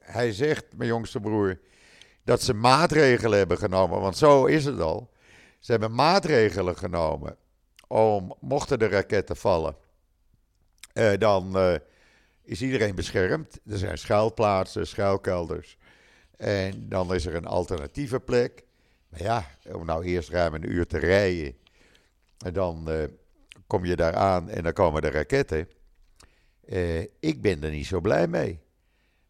hij 0.00 0.32
zegt, 0.32 0.64
mijn 0.76 0.88
jongste 0.88 1.20
broer, 1.20 1.60
dat 2.24 2.42
ze 2.42 2.54
maatregelen 2.54 3.38
hebben 3.38 3.58
genomen, 3.58 4.00
want 4.00 4.16
zo 4.16 4.44
is 4.44 4.64
het 4.64 4.80
al. 4.80 5.10
Ze 5.58 5.70
hebben 5.70 5.94
maatregelen 5.94 6.76
genomen 6.76 7.36
om, 7.86 8.34
mochten 8.40 8.78
de 8.78 8.88
raketten 8.88 9.36
vallen, 9.36 9.76
uh, 10.98 11.18
dan 11.18 11.56
uh, 11.56 11.74
is 12.42 12.62
iedereen 12.62 12.94
beschermd. 12.94 13.60
Er 13.66 13.78
zijn 13.78 13.98
schuilplaatsen, 13.98 14.86
schuilkelders. 14.86 15.76
En 16.36 16.88
dan 16.88 17.14
is 17.14 17.26
er 17.26 17.34
een 17.34 17.46
alternatieve 17.46 18.20
plek. 18.20 18.64
Maar 19.08 19.22
ja, 19.22 19.46
om 19.72 19.86
nou 19.86 20.04
eerst 20.04 20.28
ruim 20.28 20.54
een 20.54 20.70
uur 20.70 20.86
te 20.86 20.98
rijden. 20.98 21.54
En 22.38 22.52
dan 22.52 22.84
uh, 22.88 23.04
kom 23.66 23.84
je 23.84 23.96
daar 23.96 24.14
aan 24.14 24.48
en 24.48 24.62
dan 24.62 24.72
komen 24.72 25.02
de 25.02 25.10
raketten. 25.10 25.68
ik 27.20 27.42
ben 27.42 27.62
er 27.62 27.70
niet 27.70 27.86
zo 27.86 28.00
blij 28.00 28.26
mee. 28.26 28.60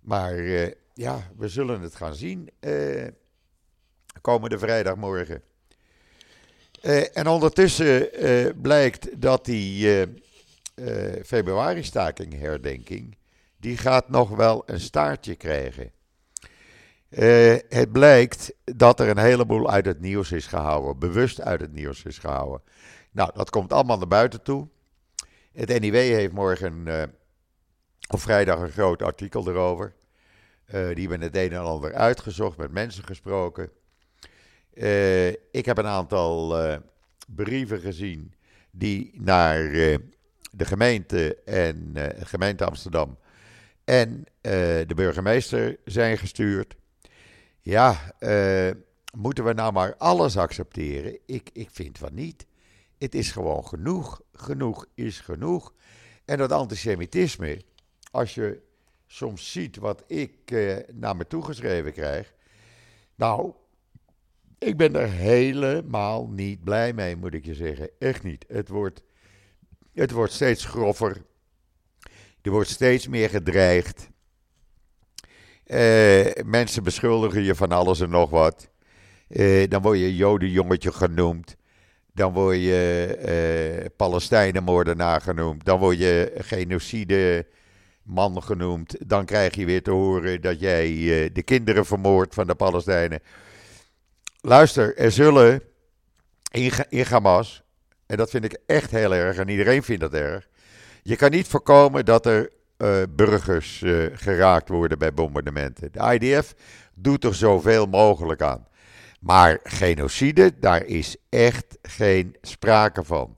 Maar 0.01 0.35
ja, 0.95 1.31
we 1.37 1.49
zullen 1.49 1.81
het 1.81 1.95
gaan 1.95 2.15
zien 2.15 2.51
komende 4.21 4.59
vrijdagmorgen. 4.59 5.43
en 7.13 7.27
ondertussen 7.27 8.11
blijkt 8.61 9.21
dat 9.21 9.45
die 9.45 10.07
februari-staking 11.25 12.39
herdenking, 12.39 13.17
die 13.57 13.77
gaat 13.77 14.09
nog 14.09 14.29
wel 14.29 14.63
een 14.67 14.81
staartje 14.81 15.35
krijgen. 15.35 15.93
Uh, 17.11 17.57
het 17.69 17.93
blijkt 17.93 18.55
dat 18.65 19.01
er 19.01 19.09
een 19.09 19.19
heleboel 19.19 19.71
uit 19.71 19.87
het 19.87 20.01
nieuws 20.01 20.33
is 20.33 20.47
gehouden, 20.47 20.99
bewust 20.99 21.41
uit 21.41 21.61
het 21.61 21.73
nieuws 21.73 22.05
is 22.05 22.19
gehouden. 22.19 22.63
Nou, 23.11 23.31
dat 23.35 23.51
komt 23.51 23.73
allemaal 23.73 23.99
naar 23.99 24.09
buiten 24.09 24.43
toe. 24.43 24.69
Het 25.53 25.81
NIW 25.81 25.95
heeft 25.95 26.33
morgen 26.33 26.87
uh, 26.87 27.03
op 28.09 28.21
vrijdag 28.21 28.61
een 28.61 28.71
groot 28.71 29.03
artikel 29.03 29.49
erover. 29.49 29.95
Die 30.67 31.09
hebben 31.09 31.21
het 31.21 31.37
een 31.37 31.53
en 31.53 31.61
ander 31.61 31.95
uitgezocht, 31.95 32.57
met 32.57 32.73
mensen 32.73 33.05
gesproken. 33.05 33.71
ik 35.51 35.65
heb 35.65 35.79
een 35.79 35.87
aantal 35.87 36.57
brieven 37.27 37.81
gezien 37.81 38.35
die 38.71 39.11
naar 39.15 39.73
de 40.59 40.65
gemeente 40.65 41.37
en 41.45 41.93
uh, 41.97 42.07
gemeente 42.19 42.65
Amsterdam 42.65 43.19
en 43.85 44.11
uh, 44.19 44.25
de 44.87 44.95
burgemeester 44.95 45.77
zijn 45.85 46.19
gestuurd. 46.19 46.77
Ja, 47.61 48.15
uh, 48.21 48.71
moeten 49.17 49.45
we 49.45 49.53
nou 49.53 49.73
maar 49.73 49.97
alles 49.97 50.37
accepteren? 50.37 51.19
Ik, 51.27 51.51
ik 51.53 51.69
vind 51.73 51.99
van 51.99 52.15
niet. 52.15 52.47
Het 52.99 53.15
is 53.15 53.31
gewoon 53.31 53.67
genoeg. 53.67 54.21
Genoeg 54.33 54.87
is 54.95 55.21
genoeg. 55.21 55.75
En 56.25 56.39
dat 56.39 56.53
antisemitisme, 56.53 57.63
als 58.11 58.35
je 58.35 58.61
soms 59.07 59.53
ziet 59.53 59.77
wat 59.77 60.05
ik 60.07 60.33
naar 60.93 61.17
me 61.17 61.27
toegeschreven 61.27 61.93
krijg. 61.93 62.35
Nou, 63.15 63.53
ik 64.59 64.77
ben 64.77 64.97
er 64.97 65.09
helemaal 65.09 66.29
niet 66.29 66.65
blij 66.65 66.93
mee, 66.93 67.17
moet 67.17 67.35
ik 67.35 67.45
je 67.45 67.55
zeggen. 67.55 67.91
Echt 67.99 68.23
niet. 68.23 68.45
Het 68.49 68.69
wordt 68.69 69.03
het 69.99 70.11
wordt 70.11 70.33
steeds 70.33 70.65
grover. 70.65 71.23
Er 72.43 72.51
wordt 72.51 72.69
steeds 72.69 73.09
meer 73.09 73.29
gedreigd. 73.29 74.09
Uh, 75.67 76.27
mensen 76.45 76.83
beschuldigen 76.83 77.43
je 77.43 77.55
van 77.55 77.73
alles 77.73 78.01
en 78.01 78.11
nog 78.11 78.31
wat. 78.31 78.71
Uh, 79.29 79.69
dan 79.69 79.83
word 79.83 79.99
je 79.99 80.17
jodenjongetje 80.17 80.93
genoemd. 80.93 81.57
Dan 82.13 82.33
word 82.33 82.57
je 82.57 83.81
uh, 83.83 83.87
Palestijnenmoordenaar 83.97 85.21
genoemd. 85.21 85.65
Dan 85.65 85.79
word 85.79 85.99
je 85.99 86.33
genocide 86.39 87.47
man 88.03 88.43
genoemd. 88.43 89.09
Dan 89.09 89.25
krijg 89.25 89.55
je 89.55 89.65
weer 89.65 89.83
te 89.83 89.91
horen 89.91 90.41
dat 90.41 90.61
jij 90.61 90.91
de 91.33 91.43
kinderen 91.43 91.87
vermoordt 91.87 92.35
van 92.35 92.47
de 92.47 92.55
Palestijnen. 92.55 93.21
Luister, 94.41 94.97
er 94.97 95.13
zullen 95.13 95.63
in, 96.51 96.73
in 96.89 97.05
Hamas 97.05 97.63
en 98.09 98.17
dat 98.17 98.31
vind 98.31 98.45
ik 98.45 98.59
echt 98.67 98.91
heel 98.91 99.15
erg 99.15 99.37
en 99.37 99.49
iedereen 99.49 99.83
vindt 99.83 100.01
dat 100.01 100.13
erg. 100.13 100.49
Je 101.03 101.17
kan 101.17 101.31
niet 101.31 101.49
voorkomen 101.49 102.05
dat 102.05 102.27
er 102.27 102.51
uh, 102.79 103.03
burgers 103.11 103.81
uh, 103.81 104.07
geraakt 104.13 104.69
worden 104.69 104.99
bij 104.99 105.15
bombardementen. 105.15 105.93
De 105.93 106.19
IDF 106.19 106.55
doet 106.95 107.25
er 107.25 107.35
zoveel 107.35 107.87
mogelijk 107.87 108.43
aan. 108.43 108.67
Maar 109.21 109.61
genocide, 109.63 110.53
daar 110.61 110.85
is 110.85 111.17
echt 111.29 111.79
geen 111.83 112.37
sprake 112.41 113.05
van. 113.05 113.37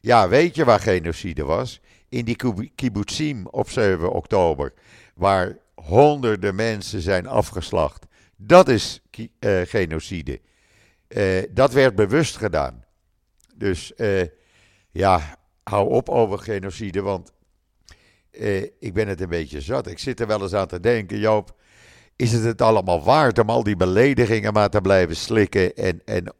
Ja, 0.00 0.28
weet 0.28 0.54
je 0.54 0.64
waar 0.64 0.80
genocide 0.80 1.44
was? 1.44 1.80
In 2.08 2.24
die 2.24 2.36
kibbutzim 2.74 3.46
op 3.46 3.70
7 3.70 4.12
oktober, 4.12 4.72
waar 5.14 5.56
honderden 5.74 6.54
mensen 6.54 7.00
zijn 7.00 7.26
afgeslacht. 7.26 8.06
Dat 8.36 8.68
is 8.68 9.02
uh, 9.16 9.60
genocide. 9.64 10.40
dat 11.50 11.72
werd 11.72 11.94
bewust 11.94 12.36
gedaan. 12.36 12.84
Dus 13.62 13.92
ja, 14.90 15.38
hou 15.62 15.90
op 15.90 16.08
over 16.08 16.38
genocide, 16.38 17.00
want 17.02 17.32
ik 18.78 18.94
ben 18.94 19.08
het 19.08 19.20
een 19.20 19.28
beetje 19.28 19.60
zat. 19.60 19.86
Ik 19.86 19.98
zit 19.98 20.20
er 20.20 20.26
wel 20.26 20.42
eens 20.42 20.54
aan 20.54 20.66
te 20.66 20.80
denken, 20.80 21.18
Joop, 21.18 21.54
is 22.16 22.32
het 22.32 22.44
het 22.44 22.62
allemaal 22.62 23.02
waard 23.02 23.38
om 23.38 23.50
al 23.50 23.62
die 23.62 23.76
beledigingen 23.76 24.52
maar 24.52 24.68
te 24.68 24.80
blijven 24.80 25.16
slikken 25.16 25.76
en, 25.76 26.02
en 26.04 26.34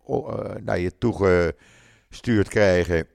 naar 0.65 0.79
je 0.79 0.99
toegestuurd 0.99 2.49
krijgen? 2.49 3.07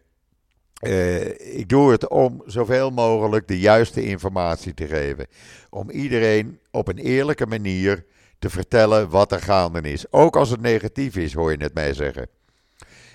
Ik 1.37 1.69
doe 1.69 1.91
het 1.91 2.07
om 2.07 2.43
zoveel 2.45 2.89
mogelijk 2.89 3.47
de 3.47 3.59
juiste 3.59 4.03
informatie 4.03 4.73
te 4.73 4.87
geven. 4.87 5.27
Om 5.69 5.89
iedereen 5.89 6.59
op 6.71 6.87
een 6.87 6.97
eerlijke 6.97 7.45
manier 7.45 8.05
te 8.39 8.49
vertellen 8.49 9.09
wat 9.09 9.31
er 9.31 9.41
gaande 9.41 9.81
is. 9.81 10.11
Ook 10.11 10.35
als 10.35 10.49
het 10.49 10.61
negatief 10.61 11.15
is, 11.15 11.33
hoor 11.33 11.51
je 11.51 11.63
het 11.63 11.73
mij 11.73 11.93
zeggen. 11.93 12.27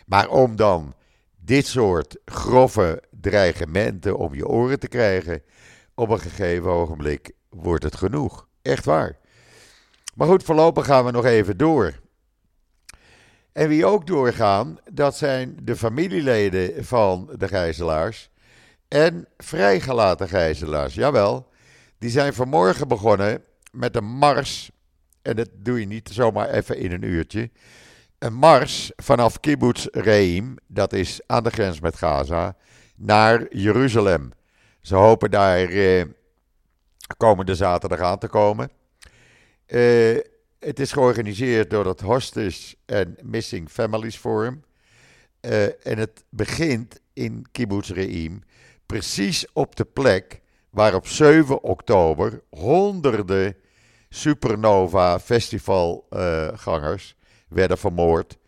Maar 0.07 0.29
om 0.29 0.57
dan 0.57 0.95
dit 1.37 1.67
soort 1.67 2.19
grove 2.25 3.03
dreigementen 3.11 4.17
om 4.17 4.35
je 4.35 4.49
oren 4.49 4.79
te 4.79 4.89
krijgen, 4.89 5.43
op 5.95 6.09
een 6.09 6.21
gegeven 6.21 6.71
ogenblik 6.71 7.33
wordt 7.49 7.85
het 7.85 7.97
genoeg. 7.97 8.49
Echt 8.63 8.85
waar. 8.85 9.19
Maar 10.15 10.29
goed, 10.29 10.43
voorlopig 10.43 10.87
gaan 10.87 11.05
we 11.05 11.11
nog 11.11 11.25
even 11.25 11.57
door. 11.57 12.01
En 13.53 13.69
wie 13.69 13.87
ook 13.87 14.07
doorgaan, 14.07 14.79
dat 14.93 15.17
zijn 15.17 15.57
de 15.63 15.77
familieleden 15.77 16.85
van 16.85 17.31
de 17.39 17.49
gijzelaars 17.49 18.31
en 18.89 19.27
vrijgelaten 19.39 20.29
gijzelaars. 20.29 20.95
Jawel, 20.95 21.49
die 21.99 22.11
zijn 22.11 22.35
vanmorgen 22.35 22.89
begonnen 22.89 23.43
met 23.71 23.97
een 23.97 24.05
mars. 24.05 24.71
En 25.23 25.37
dat 25.37 25.49
doe 25.55 25.81
je 25.81 25.87
niet 25.87 26.09
zomaar 26.13 26.49
even 26.51 26.79
in 26.79 26.93
een 26.93 27.05
uurtje. 27.05 27.51
Een 28.23 28.35
mars 28.35 28.93
vanaf 28.97 29.41
Kibbutz 29.41 29.87
Reim, 29.91 30.57
dat 30.67 30.93
is 30.93 31.21
aan 31.27 31.43
de 31.43 31.51
grens 31.51 31.81
met 31.81 31.97
Gaza, 31.97 32.57
naar 32.97 33.47
Jeruzalem. 33.57 34.33
Ze 34.81 34.95
hopen 34.95 35.31
daar 35.31 35.69
eh, 35.69 36.05
komende 37.17 37.55
zaterdag 37.55 38.01
aan 38.01 38.19
te 38.19 38.29
komen. 38.29 38.71
Eh, 39.67 40.17
het 40.59 40.81
is 40.81 40.93
georganiseerd 40.93 41.71
door 41.71 41.87
het 41.87 42.01
Hostage 42.01 42.75
and 42.87 43.23
Missing 43.23 43.69
Families 43.69 44.17
Forum. 44.17 44.65
Uh, 45.41 45.87
en 45.87 45.99
het 45.99 46.25
begint 46.29 47.01
in 47.13 47.47
Kibbutz 47.53 47.91
Reim, 47.91 48.43
precies 48.87 49.47
op 49.53 49.77
de 49.77 49.85
plek 49.85 50.41
waar 50.71 50.95
op 50.95 51.07
7 51.07 51.63
oktober 51.63 52.43
honderden 52.49 53.57
Supernova 54.09 55.21
festivalgangers 55.21 57.17
werden 57.53 57.79
vermoord, 57.79 58.39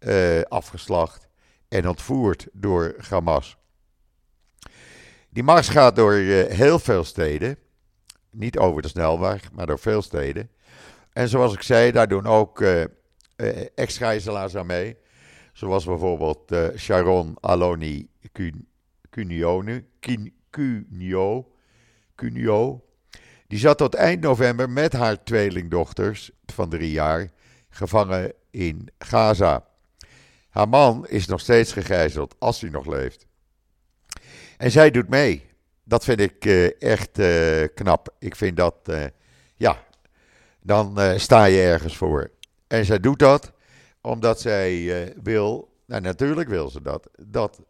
uh, 0.00 0.42
afgeslacht 0.42 1.28
en 1.68 1.88
ontvoerd 1.88 2.48
door 2.52 2.94
Hamas. 3.08 3.56
Die 5.28 5.42
mars 5.42 5.68
gaat 5.68 5.96
door 5.96 6.14
uh, 6.14 6.44
heel 6.44 6.78
veel 6.78 7.04
steden. 7.04 7.58
Niet 8.30 8.58
over 8.58 8.82
de 8.82 8.88
snelweg, 8.88 9.52
maar 9.52 9.66
door 9.66 9.78
veel 9.78 10.02
steden. 10.02 10.50
En 11.12 11.28
zoals 11.28 11.54
ik 11.54 11.62
zei, 11.62 11.92
daar 11.92 12.08
doen 12.08 12.26
ook 12.26 12.60
uh, 12.60 12.84
ex-gijzelaars 13.74 14.56
aan 14.56 14.66
mee. 14.66 14.96
Zoals 15.52 15.84
bijvoorbeeld 15.84 16.54
Sharon 16.76 17.36
Aloni 17.40 18.08
Cunio, 19.10 19.64
Cunio, 20.50 21.52
Cunio. 22.14 22.84
Die 23.46 23.58
zat 23.58 23.78
tot 23.78 23.94
eind 23.94 24.20
november 24.20 24.70
met 24.70 24.92
haar 24.92 25.22
tweelingdochters 25.22 26.30
van 26.46 26.68
drie 26.68 26.90
jaar 26.90 27.30
gevangen 27.70 28.32
in 28.50 28.88
Gaza. 28.98 29.64
Haar 30.48 30.68
man 30.68 31.06
is 31.08 31.26
nog 31.26 31.40
steeds 31.40 31.72
gegijzeld, 31.72 32.34
als 32.38 32.60
hij 32.60 32.70
nog 32.70 32.86
leeft. 32.86 33.26
En 34.56 34.70
zij 34.70 34.90
doet 34.90 35.08
mee. 35.08 35.48
Dat 35.84 36.04
vind 36.04 36.20
ik 36.20 36.44
echt 36.78 37.20
knap. 37.74 38.14
Ik 38.18 38.36
vind 38.36 38.56
dat, 38.56 38.74
ja, 39.56 39.84
dan 40.62 40.98
sta 41.20 41.44
je 41.44 41.60
ergens 41.60 41.96
voor. 41.96 42.30
En 42.66 42.84
zij 42.84 43.00
doet 43.00 43.18
dat 43.18 43.52
omdat 44.00 44.40
zij 44.40 45.14
wil, 45.22 45.72
nou 45.86 46.00
natuurlijk 46.00 46.48
wil 46.48 46.68
ze 46.68 46.82
dat, 46.82 47.10
dat 47.26 47.60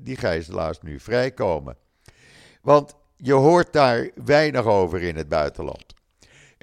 die 0.00 0.16
gijzelaars 0.16 0.80
nu 0.82 1.00
vrijkomen. 1.00 1.76
Want 2.62 2.94
je 3.16 3.32
hoort 3.32 3.72
daar 3.72 4.10
weinig 4.24 4.64
over 4.64 5.02
in 5.02 5.16
het 5.16 5.28
buitenland. 5.28 5.93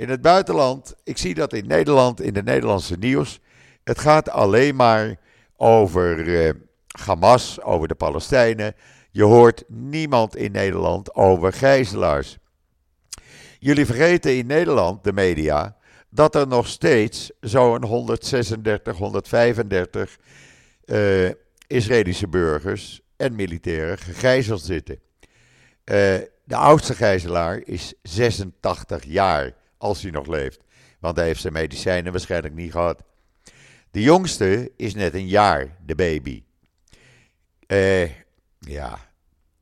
In 0.02 0.10
het 0.10 0.22
buitenland, 0.22 0.96
ik 1.04 1.18
zie 1.18 1.34
dat 1.34 1.54
in 1.54 1.68
Nederland, 1.68 2.22
in 2.22 2.34
de 2.34 2.44
Nederlandse 2.44 2.96
nieuws, 3.00 3.40
het 3.84 4.00
gaat 4.00 4.30
alleen 4.30 4.76
maar 4.76 5.16
over 5.56 6.56
Hamas, 6.88 7.62
over 7.62 7.88
de 7.88 7.96
Palestijnen. 7.96 8.76
Je 9.12 9.24
hoort 9.24 9.64
niemand 9.68 10.36
in 10.36 10.52
Nederland 10.52 11.16
over 11.16 11.54
gijzelaars. 11.54 12.38
Jullie 13.60 13.86
vergeten 13.86 14.38
in 14.38 14.46
Nederland, 14.46 15.04
de 15.04 15.14
media, 15.14 15.78
dat 16.10 16.36
er 16.36 16.48
nog 16.48 16.68
steeds 16.68 17.32
zo'n 17.40 17.86
136, 17.86 18.98
135 18.98 20.18
uh, 20.86 21.30
Israëlische 21.68 22.28
burgers 22.28 23.02
en 23.18 23.36
militairen 23.36 23.98
gegijzeld 23.98 24.62
zitten. 24.62 24.96
Uh, 24.96 25.96
de 26.44 26.56
oudste 26.56 26.96
gijzelaar 26.96 27.62
is 27.64 27.94
86 28.04 29.04
jaar, 29.04 29.60
als 29.82 30.02
hij 30.02 30.12
nog 30.12 30.28
leeft. 30.28 30.64
Want 31.00 31.16
hij 31.16 31.26
heeft 31.26 31.42
zijn 31.42 31.54
medicijnen 31.54 32.12
waarschijnlijk 32.12 32.54
niet 32.54 32.72
gehad. 32.72 33.04
De 33.92 34.02
jongste 34.02 34.72
is 34.76 34.94
net 34.94 35.14
een 35.14 35.28
jaar, 35.28 35.78
de 35.86 35.96
baby. 35.96 36.44
Uh, 37.68 38.10
ja, 38.60 39.00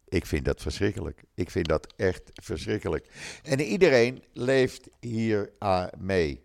ik 0.08 0.26
vind 0.26 0.46
dat 0.46 0.62
verschrikkelijk. 0.62 1.24
Ik 1.36 1.50
vind 1.50 1.68
dat 1.68 1.94
echt 1.96 2.32
verschrikkelijk. 2.34 3.08
En 3.44 3.60
iedereen 3.60 4.24
leeft 4.34 4.90
hier 5.00 5.52
aan 5.60 5.90
mee. 5.98 6.44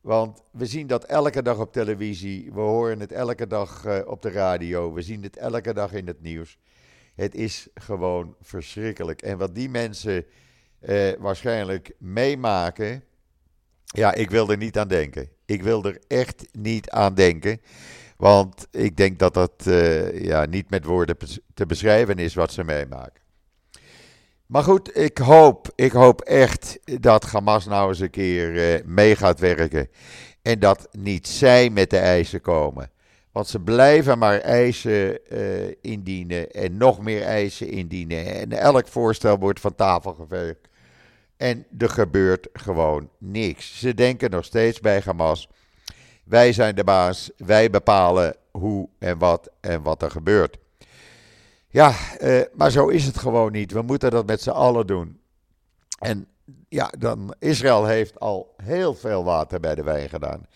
Want 0.00 0.42
we 0.52 0.66
zien 0.66 0.86
dat 0.86 1.04
elke 1.04 1.42
dag 1.42 1.58
op 1.58 1.72
televisie, 1.72 2.52
we 2.52 2.60
horen 2.60 3.00
het 3.00 3.12
elke 3.12 3.46
dag 3.46 3.84
uh, 3.86 3.98
op 4.06 4.22
de 4.22 4.30
radio, 4.30 4.92
we 4.92 5.02
zien 5.02 5.22
het 5.22 5.36
elke 5.36 5.72
dag 5.72 5.92
in 5.92 6.06
het 6.06 6.22
nieuws. 6.22 6.58
Het 7.14 7.34
is 7.34 7.68
gewoon 7.74 8.36
verschrikkelijk. 8.40 9.22
En 9.22 9.38
wat 9.38 9.54
die 9.54 9.68
mensen 9.68 10.26
uh, 10.88 11.12
waarschijnlijk 11.18 11.92
meemaken, 11.98 13.04
ja, 13.84 14.14
ik 14.14 14.30
wil 14.30 14.50
er 14.50 14.56
niet 14.56 14.78
aan 14.78 14.88
denken. 14.88 15.28
Ik 15.44 15.62
wil 15.62 15.84
er 15.84 15.98
echt 16.08 16.44
niet 16.52 16.90
aan 16.90 17.14
denken. 17.14 17.60
Want 18.16 18.66
ik 18.70 18.96
denk 18.96 19.18
dat 19.18 19.34
dat 19.34 19.52
uh, 19.66 20.24
ja, 20.24 20.44
niet 20.44 20.70
met 20.70 20.84
woorden 20.84 21.16
te 21.54 21.66
beschrijven 21.66 22.18
is 22.18 22.34
wat 22.34 22.52
ze 22.52 22.64
meemaken. 22.64 23.22
Maar 24.46 24.62
goed, 24.62 24.96
ik 24.96 25.18
hoop, 25.18 25.72
ik 25.74 25.92
hoop 25.92 26.20
echt 26.20 26.78
dat 27.00 27.24
Hamas 27.24 27.66
nou 27.66 27.88
eens 27.88 28.00
een 28.00 28.10
keer 28.10 28.74
uh, 28.74 28.84
mee 28.84 29.16
gaat 29.16 29.40
werken. 29.40 29.88
En 30.42 30.58
dat 30.58 30.88
niet 30.92 31.28
zij 31.28 31.70
met 31.70 31.90
de 31.90 31.98
eisen 31.98 32.40
komen. 32.40 32.90
Want 33.32 33.48
ze 33.48 33.60
blijven 33.60 34.18
maar 34.18 34.40
eisen 34.40 35.18
indienen 35.82 36.50
en 36.50 36.76
nog 36.76 37.00
meer 37.00 37.22
eisen 37.22 37.68
indienen. 37.68 38.26
En 38.26 38.52
elk 38.52 38.88
voorstel 38.88 39.38
wordt 39.38 39.60
van 39.60 39.74
tafel 39.74 40.14
geveegd. 40.14 40.68
En 41.36 41.66
er 41.78 41.90
gebeurt 41.90 42.48
gewoon 42.52 43.08
niks. 43.18 43.78
Ze 43.78 43.94
denken 43.94 44.30
nog 44.30 44.44
steeds 44.44 44.80
bij 44.80 45.02
Hamas 45.04 45.48
wij 46.24 46.52
zijn 46.52 46.74
de 46.74 46.84
baas, 46.84 47.30
wij 47.36 47.70
bepalen 47.70 48.36
hoe 48.50 48.88
en 48.98 49.18
wat 49.18 49.50
en 49.60 49.82
wat 49.82 50.02
er 50.02 50.10
gebeurt. 50.10 50.56
Ja, 51.68 51.94
eh, 52.18 52.40
maar 52.52 52.70
zo 52.70 52.88
is 52.88 53.04
het 53.04 53.18
gewoon 53.18 53.52
niet. 53.52 53.72
We 53.72 53.82
moeten 53.82 54.10
dat 54.10 54.26
met 54.26 54.40
z'n 54.42 54.50
allen 54.50 54.86
doen. 54.86 55.20
En 55.98 56.26
ja, 56.68 56.92
dan, 56.98 57.34
Israël 57.38 57.86
heeft 57.86 58.20
al 58.20 58.54
heel 58.62 58.94
veel 58.94 59.24
water 59.24 59.60
bij 59.60 59.74
de 59.74 59.82
wijn 59.82 60.08
gedaan. 60.08 60.46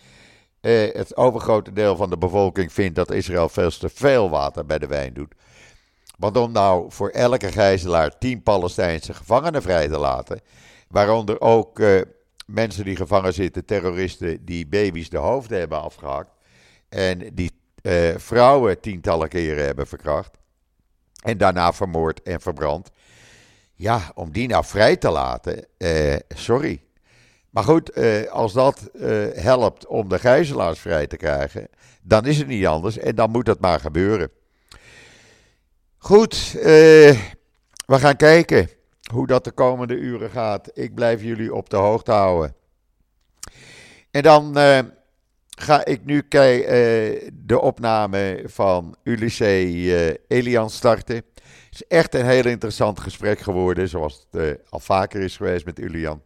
Eh, 0.61 0.95
het 0.95 1.17
overgrote 1.17 1.73
deel 1.73 1.97
van 1.97 2.11
de 2.11 2.19
bevolking 2.19 2.73
vindt 2.73 2.95
dat 2.95 3.12
Israël 3.12 3.49
veel 3.49 3.71
te 3.71 3.88
veel 3.88 4.31
water 4.31 4.67
bij 4.67 4.79
de 4.79 4.87
wijn 4.87 5.14
doet. 5.14 5.35
Want 6.19 6.37
om 6.37 6.53
nou 6.53 6.93
voor 6.93 7.09
elke 7.09 7.53
gijzelaar 7.53 8.19
tien 8.19 8.43
Palestijnse 8.43 9.14
gevangenen 9.14 9.62
vrij 9.62 9.88
te 9.88 9.99
laten, 9.99 10.41
waaronder 10.88 11.40
ook 11.40 11.79
uh, 11.79 12.01
mensen 12.46 12.85
die 12.85 12.96
gevangen 12.96 13.35
zitten, 13.35 13.64
terroristen 13.64 14.44
die 14.44 14.66
baby's 14.66 15.09
de 15.09 15.16
hoofden 15.16 15.59
hebben 15.59 15.83
afgehakt. 15.83 16.31
En 16.88 17.35
die 17.35 17.51
uh, 17.83 18.14
vrouwen 18.16 18.81
tientallen 18.81 19.29
keren 19.29 19.64
hebben 19.64 19.87
verkracht. 19.87 20.38
En 21.22 21.38
daarna 21.38 21.72
vermoord 21.72 22.22
en 22.22 22.40
verbrand. 22.40 22.90
Ja, 23.74 24.12
om 24.14 24.33
die 24.33 24.48
nou 24.48 24.64
vrij 24.64 24.96
te 24.96 25.11
laten, 25.11 25.66
uh, 25.79 26.16
sorry. 26.29 26.83
Maar 27.51 27.64
goed, 27.64 27.94
als 28.31 28.53
dat 28.53 28.90
helpt 29.35 29.87
om 29.87 30.09
de 30.09 30.18
gijzelaars 30.18 30.79
vrij 30.79 31.07
te 31.07 31.16
krijgen, 31.16 31.68
dan 32.03 32.27
is 32.27 32.38
het 32.38 32.46
niet 32.46 32.66
anders 32.66 32.98
en 32.98 33.14
dan 33.14 33.31
moet 33.31 33.46
dat 33.46 33.61
maar 33.61 33.81
gebeuren. 33.81 34.31
Goed, 35.98 36.53
we 36.53 37.18
gaan 37.87 38.16
kijken 38.16 38.68
hoe 39.12 39.27
dat 39.27 39.44
de 39.44 39.51
komende 39.51 39.94
uren 39.94 40.31
gaat. 40.31 40.71
Ik 40.75 40.94
blijf 40.94 41.23
jullie 41.23 41.55
op 41.55 41.71
de 41.71 41.77
hoogte 41.77 42.12
houden. 42.12 42.55
En 44.11 44.23
dan 44.23 44.59
uh, 44.59 44.79
ga 45.59 45.85
ik 45.85 46.05
nu 46.05 46.18
eh, 46.29 47.31
de 47.33 47.61
opname 47.61 48.42
van 48.44 48.97
Ulysses 49.03 49.87
eh, 49.87 50.14
Elian 50.29 50.71
starten. 50.71 51.16
Het 51.16 51.25
is 51.71 51.87
echt 51.87 52.14
een 52.14 52.27
heel 52.27 52.47
interessant 52.47 53.01
gesprek 53.01 53.38
geworden, 53.38 53.88
zoals 53.88 54.27
het 54.31 54.42
eh, 54.42 54.64
al 54.68 54.81
vaker 54.81 55.21
is 55.21 55.37
geweest 55.37 55.64
met 55.64 55.79
Ulian. 55.79 56.23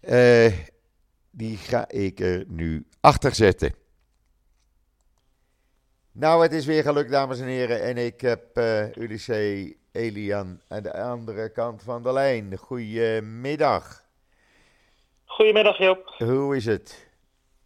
Eh, 0.00 0.52
die 1.30 1.56
ga 1.56 1.88
ik 1.88 2.20
er 2.20 2.44
nu 2.48 2.86
achter 3.00 3.34
zetten. 3.34 3.74
Nou, 6.12 6.42
het 6.42 6.52
is 6.52 6.66
weer 6.66 6.82
gelukt, 6.82 7.10
dames 7.10 7.40
en 7.40 7.46
heren. 7.46 7.82
En 7.82 7.96
ik 7.96 8.20
heb 8.20 8.56
eh 8.56 8.96
Ulysses 8.96 9.72
Elian 9.92 10.60
aan 10.68 10.82
de 10.82 10.92
andere 10.94 11.52
kant 11.52 11.82
van 11.82 12.02
de 12.02 12.12
lijn. 12.12 12.56
Goedemiddag. 12.56 14.02
Goedemiddag 15.24 15.78
Joop. 15.78 16.14
Hoe 16.18 16.56
is 16.56 16.64
het? 16.66 17.10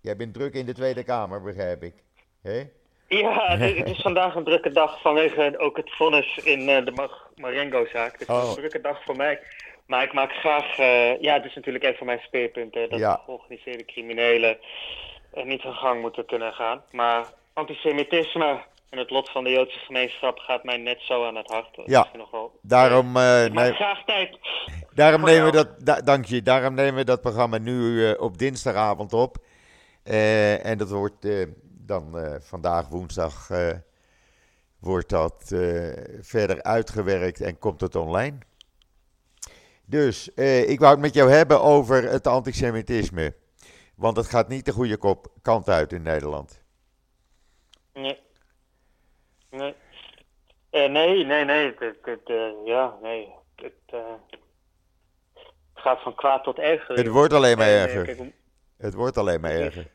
Jij 0.01 0.17
bent 0.17 0.35
druk 0.35 0.55
in 0.55 0.67
de 0.67 0.75
Tweede 0.75 1.05
Kamer, 1.05 1.43
begrijp 1.43 1.83
ik. 1.83 1.95
Hè? 2.43 2.63
Ja, 3.09 3.57
het 3.57 3.89
is 3.89 4.01
vandaag 4.01 4.35
een 4.35 4.45
drukke 4.45 4.71
dag 4.71 5.01
vanwege 5.01 5.55
ook 5.59 5.77
het 5.77 5.95
vonnis 5.97 6.37
in 6.37 6.69
eh, 6.69 6.85
de 6.85 7.09
Marengo-zaak. 7.37 8.13
Het 8.13 8.21
is 8.21 8.29
Oh. 8.29 8.49
een 8.49 8.55
drukke 8.55 8.81
dag 8.81 9.05
voor 9.05 9.17
mij. 9.17 9.41
Maar 9.87 10.03
ik 10.03 10.13
maak 10.13 10.33
graag, 10.33 10.79
eh, 10.79 11.21
ja, 11.21 11.35
het 11.35 11.45
is 11.45 11.55
natuurlijk 11.55 11.85
een 11.85 11.95
van 11.95 12.07
mijn 12.07 12.19
speerpunten, 12.19 12.91
dat 12.91 12.99
Ja. 12.99 13.21
georganiseerde 13.25 13.85
criminelen 13.85 14.59
eh, 15.33 15.45
niet 15.45 15.63
hun 15.63 15.75
gang 15.75 16.01
moeten 16.01 16.27
kunnen 16.27 16.53
gaan. 16.53 16.83
Maar 16.93 17.27
antisemitisme 17.53 18.59
en 18.91 18.99
het 18.99 19.11
lot 19.11 19.31
van 19.31 19.45
de 19.45 19.51
Joodse 19.51 19.79
gemeenschap 19.79 20.39
gaat 20.39 20.65
mij 20.65 20.77
net 20.77 21.01
zo 21.01 21.27
aan 21.27 21.37
het 21.37 21.51
hart. 21.51 21.81
Ja. 21.85 22.09
Daarom, 22.63 23.13
nee, 23.13 23.73
graag 23.73 24.05
tijd. 24.05 24.39
daarom 24.95 25.25
nemen 25.25 25.45
we 25.45 25.53
dat, 25.53 25.81
da- 25.87 26.01
dank 26.01 26.25
je, 26.25 26.43
daarom 26.43 26.75
nemen 26.75 26.95
we 26.95 27.05
dat 27.05 27.21
programma 27.21 27.59
nu 27.59 28.09
eh, 28.09 28.21
op 28.21 28.39
dinsdagavond 28.39 29.13
op. 29.13 29.37
Eh, 30.03 30.65
en 30.67 30.79
dat 30.79 30.91
wordt 30.91 31.27
dan 31.63 32.39
vandaag 32.43 32.89
woensdag 32.89 33.51
wordt 34.81 35.09
dat 35.09 35.55
verder 36.21 36.63
uitgewerkt 36.63 37.41
en 37.41 37.59
komt 37.59 37.81
het 37.81 37.95
online. 37.97 38.39
Dus 39.85 40.29
ik 40.67 40.79
wou 40.79 40.93
het 40.93 41.01
met 41.01 41.15
jou 41.15 41.31
hebben 41.31 41.63
over 41.63 42.03
het 42.11 42.27
antisemitisme. 42.27 43.35
Want 43.97 44.17
het 44.17 44.27
gaat 44.27 44.49
niet 44.49 44.65
de 44.65 44.73
goede 44.73 44.97
kop, 44.97 45.29
kant 45.43 45.69
uit 45.69 45.93
in 45.93 46.03
Nederland. 46.03 46.63
Nee. 47.93 48.19
Nee. 49.57 49.75
Eh, 50.71 50.91
nee, 50.91 51.25
nee, 51.25 51.45
nee. 51.45 51.75
Het, 51.79 51.97
het, 52.03 52.21
eh, 52.25 52.51
ja, 52.65 52.99
nee. 53.03 53.29
Het, 53.57 53.73
eh, 53.87 54.15
het 55.35 55.83
gaat 55.85 56.03
van 56.03 56.15
kwaad 56.15 56.45
tot 56.45 56.59
erger. 56.59 56.97
Het 56.97 57.09
wordt 57.09 57.33
alleen 57.33 57.57
maar 57.57 57.67
Nee, 57.67 57.75
nee, 57.77 57.85
erger. 57.87 58.05
kijk, 58.05 58.19
om- 58.19 58.33
Het 58.79 58.95
wordt 58.95 59.17
alleen 59.17 59.41
maar 59.41 59.51
erger. 59.51 59.87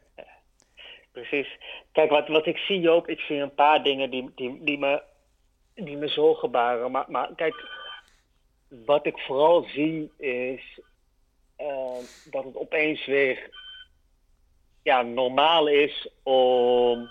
precies. 1.11 1.57
Kijk, 1.91 2.09
wat, 2.09 2.27
wat 2.27 2.45
ik 2.45 2.57
zie, 2.57 2.79
Joop, 2.79 3.07
ik 3.07 3.19
zie 3.19 3.37
een 3.37 3.53
paar 3.53 3.83
dingen 3.83 4.09
die, 4.09 4.31
die, 4.35 4.63
die, 4.63 4.77
me, 4.77 5.01
die 5.73 5.97
me 5.97 6.07
zorgen 6.07 6.51
baren. 6.51 6.91
Maar, 6.91 7.05
maar 7.07 7.29
kijk, 7.35 7.55
wat 8.67 9.05
ik 9.05 9.19
vooral 9.19 9.63
zie 9.63 10.11
is 10.17 10.79
dat 12.31 12.43
het 12.43 12.55
opeens 12.55 13.05
weer 13.05 13.49
ja, 14.83 15.01
normaal 15.01 15.67
is 15.67 16.09
om, 16.23 17.09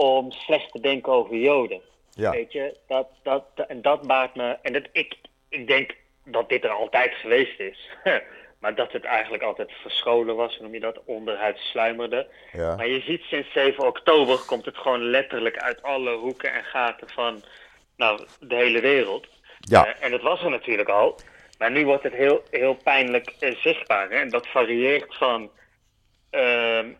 om 0.00 0.32
slecht 0.32 0.72
te 0.72 0.80
denken 0.80 1.12
over 1.12 1.36
Joden. 1.36 1.80
Ja, 2.10 2.30
Weet 2.30 2.52
je, 2.52 2.76
dat, 2.86 3.08
dat, 3.22 3.44
en 3.68 3.82
dat 3.82 4.06
maakt 4.06 4.34
me. 4.34 4.58
En 4.62 4.72
dat, 4.72 4.88
ik, 4.92 5.14
ik 5.48 5.66
denk 5.66 5.96
dat 6.24 6.48
dit 6.48 6.64
er 6.64 6.70
altijd 6.70 7.14
geweest 7.14 7.60
is. 7.60 7.90
maar 8.60 8.74
dat 8.74 8.92
het 8.92 9.04
eigenlijk 9.04 9.42
altijd 9.42 9.72
verscholen 9.72 10.36
was, 10.36 10.58
noem 10.60 10.74
je 10.74 10.80
dat, 10.80 11.00
onderhuid 11.04 11.58
sluimerde. 11.58 12.26
ja. 12.52 12.76
Maar 12.76 12.88
je 12.88 13.00
ziet 13.00 13.22
sinds 13.22 13.52
7 13.52 13.86
oktober 13.86 14.38
komt 14.46 14.64
het 14.64 14.76
gewoon 14.76 15.02
letterlijk 15.02 15.56
uit 15.56 15.82
alle 15.82 16.16
hoeken 16.16 16.52
en 16.52 16.64
gaten 16.64 17.08
van 17.10 17.42
nou, 17.96 18.26
de 18.40 18.54
hele 18.54 18.80
wereld. 18.80 19.26
Ja. 19.60 19.86
Eh, 19.86 20.04
en 20.04 20.10
dat 20.10 20.22
was 20.22 20.42
er 20.42 20.50
natuurlijk 20.50 20.88
al. 20.88 21.18
Maar 21.58 21.70
nu 21.70 21.84
wordt 21.84 22.02
het 22.02 22.12
heel, 22.12 22.42
heel 22.50 22.74
pijnlijk 22.74 23.34
eh, 23.38 23.56
zichtbaar. 23.56 24.10
Hè? 24.10 24.16
En 24.16 24.30
dat 24.30 24.46
varieert 24.46 25.16
van 25.16 25.50
ehm, 26.30 26.88
eh, 26.88 26.96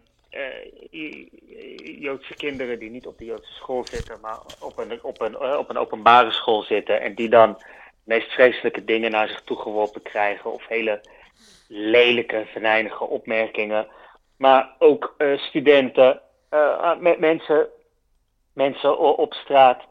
Joodse 1.98 2.34
kinderen 2.36 2.78
die 2.78 2.90
niet 2.90 3.06
op 3.06 3.18
de 3.18 3.24
Joodse 3.24 3.52
school 3.52 3.84
zitten, 3.84 4.20
maar 4.20 4.38
op 4.60 4.78
een, 4.78 5.02
op, 5.02 5.20
een, 5.20 5.36
eh, 5.36 5.58
op 5.58 5.70
een 5.70 5.78
openbare 5.78 6.30
school 6.30 6.62
zitten. 6.62 7.00
En 7.00 7.14
die 7.14 7.28
dan 7.28 7.52
de 7.54 7.64
meest 8.04 8.30
vreselijke 8.32 8.84
dingen 8.84 9.10
naar 9.10 9.28
zich 9.28 9.42
toe 9.42 9.56
geworpen 9.56 10.02
krijgen. 10.02 10.52
Of 10.52 10.66
hele 10.66 11.00
lelijke, 11.68 12.46
venijnige 12.46 13.04
opmerkingen. 13.04 13.86
Maar 14.36 14.74
ook 14.78 15.14
eh, 15.18 15.38
studenten, 15.38 16.20
eh, 16.48 16.96
me- 16.98 17.16
mensen, 17.18 17.68
mensen 18.52 18.98
op 18.98 19.34
straat. 19.34 19.82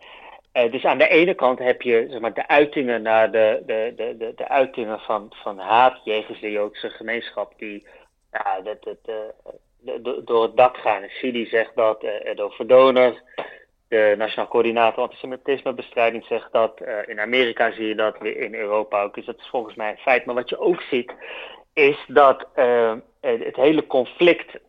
Eh, 0.51 0.71
dus 0.71 0.85
aan 0.85 0.97
de 0.97 1.07
ene 1.07 1.33
kant 1.33 1.59
heb 1.59 1.81
je 1.81 2.07
zeg 2.09 2.19
maar, 2.19 2.33
de 2.33 2.47
uitingen 2.47 3.01
naar 3.01 3.31
de, 3.31 3.63
de, 3.65 3.93
de, 3.95 4.33
de, 4.35 4.47
uitingen 4.47 4.99
van, 4.99 5.33
van 5.35 5.57
haat 5.57 5.99
jegens 6.03 6.39
de 6.39 6.51
Joodse 6.51 6.89
gemeenschap, 6.89 7.53
die 7.57 7.87
ja, 8.31 8.61
dat, 8.61 8.83
dat, 8.83 8.97
door 10.25 10.43
het 10.43 10.57
dak 10.57 10.77
gaan. 10.77 11.03
Sidi 11.07 11.45
zegt 11.45 11.75
dat, 11.75 12.03
eh 12.03 12.31
Edo 12.31 12.49
Verdoner, 12.49 13.21
de 13.87 14.15
Nationaal 14.17 14.47
Coördinator 14.47 15.03
Antisemitismebestrijding, 15.03 16.25
zegt 16.25 16.51
dat. 16.51 16.79
eh, 16.79 16.97
in 17.07 17.19
Amerika 17.19 17.71
zie 17.71 17.87
je 17.87 17.95
dat, 17.95 18.23
in 18.23 18.55
Europa 18.55 19.03
ook. 19.03 19.15
Dus 19.15 19.25
dat 19.25 19.39
is 19.39 19.47
volgens 19.47 19.75
mij 19.75 19.89
een 19.91 19.97
feit. 19.97 20.25
Maar 20.25 20.35
wat 20.35 20.49
je 20.49 20.59
ook 20.59 20.81
ziet, 20.81 21.13
is 21.73 21.97
dat 22.07 22.47
eh, 22.53 22.93
het 23.21 23.55
hele 23.55 23.87
conflict 23.87 24.59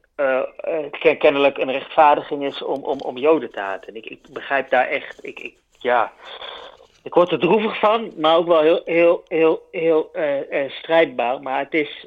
ken- 1.00 1.18
kennelijk 1.18 1.58
een 1.58 1.70
rechtvaardiging 1.72 2.44
is 2.44 2.62
om, 2.62 2.84
om, 2.84 3.00
om 3.00 3.16
Joden 3.16 3.50
te 3.50 3.60
haten. 3.60 3.94
Ik, 3.94 4.06
ik 4.06 4.20
begrijp 4.32 4.70
daar 4.70 4.86
echt, 4.86 5.24
ik, 5.24 5.40
ik, 5.40 5.54
ja, 5.78 6.12
ik 7.02 7.14
word 7.14 7.32
er 7.32 7.38
droevig 7.38 7.78
van, 7.78 8.12
maar 8.16 8.36
ook 8.36 8.46
wel 8.46 8.60
heel, 8.60 8.82
heel, 8.84 9.24
heel, 9.70 10.08
heel 10.12 10.68
strijdbaar. 10.68 11.42
Maar 11.42 11.58
het 11.58 11.74
is, 11.74 12.06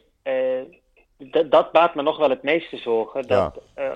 dat, 1.49 1.71
baart 1.71 1.95
me 1.95 2.01
nog 2.01 2.17
wel 2.17 2.29
het 2.29 2.43
meeste 2.43 2.77
zorgen. 2.77 3.27
Dat 3.27 3.61
eh, 3.73 3.95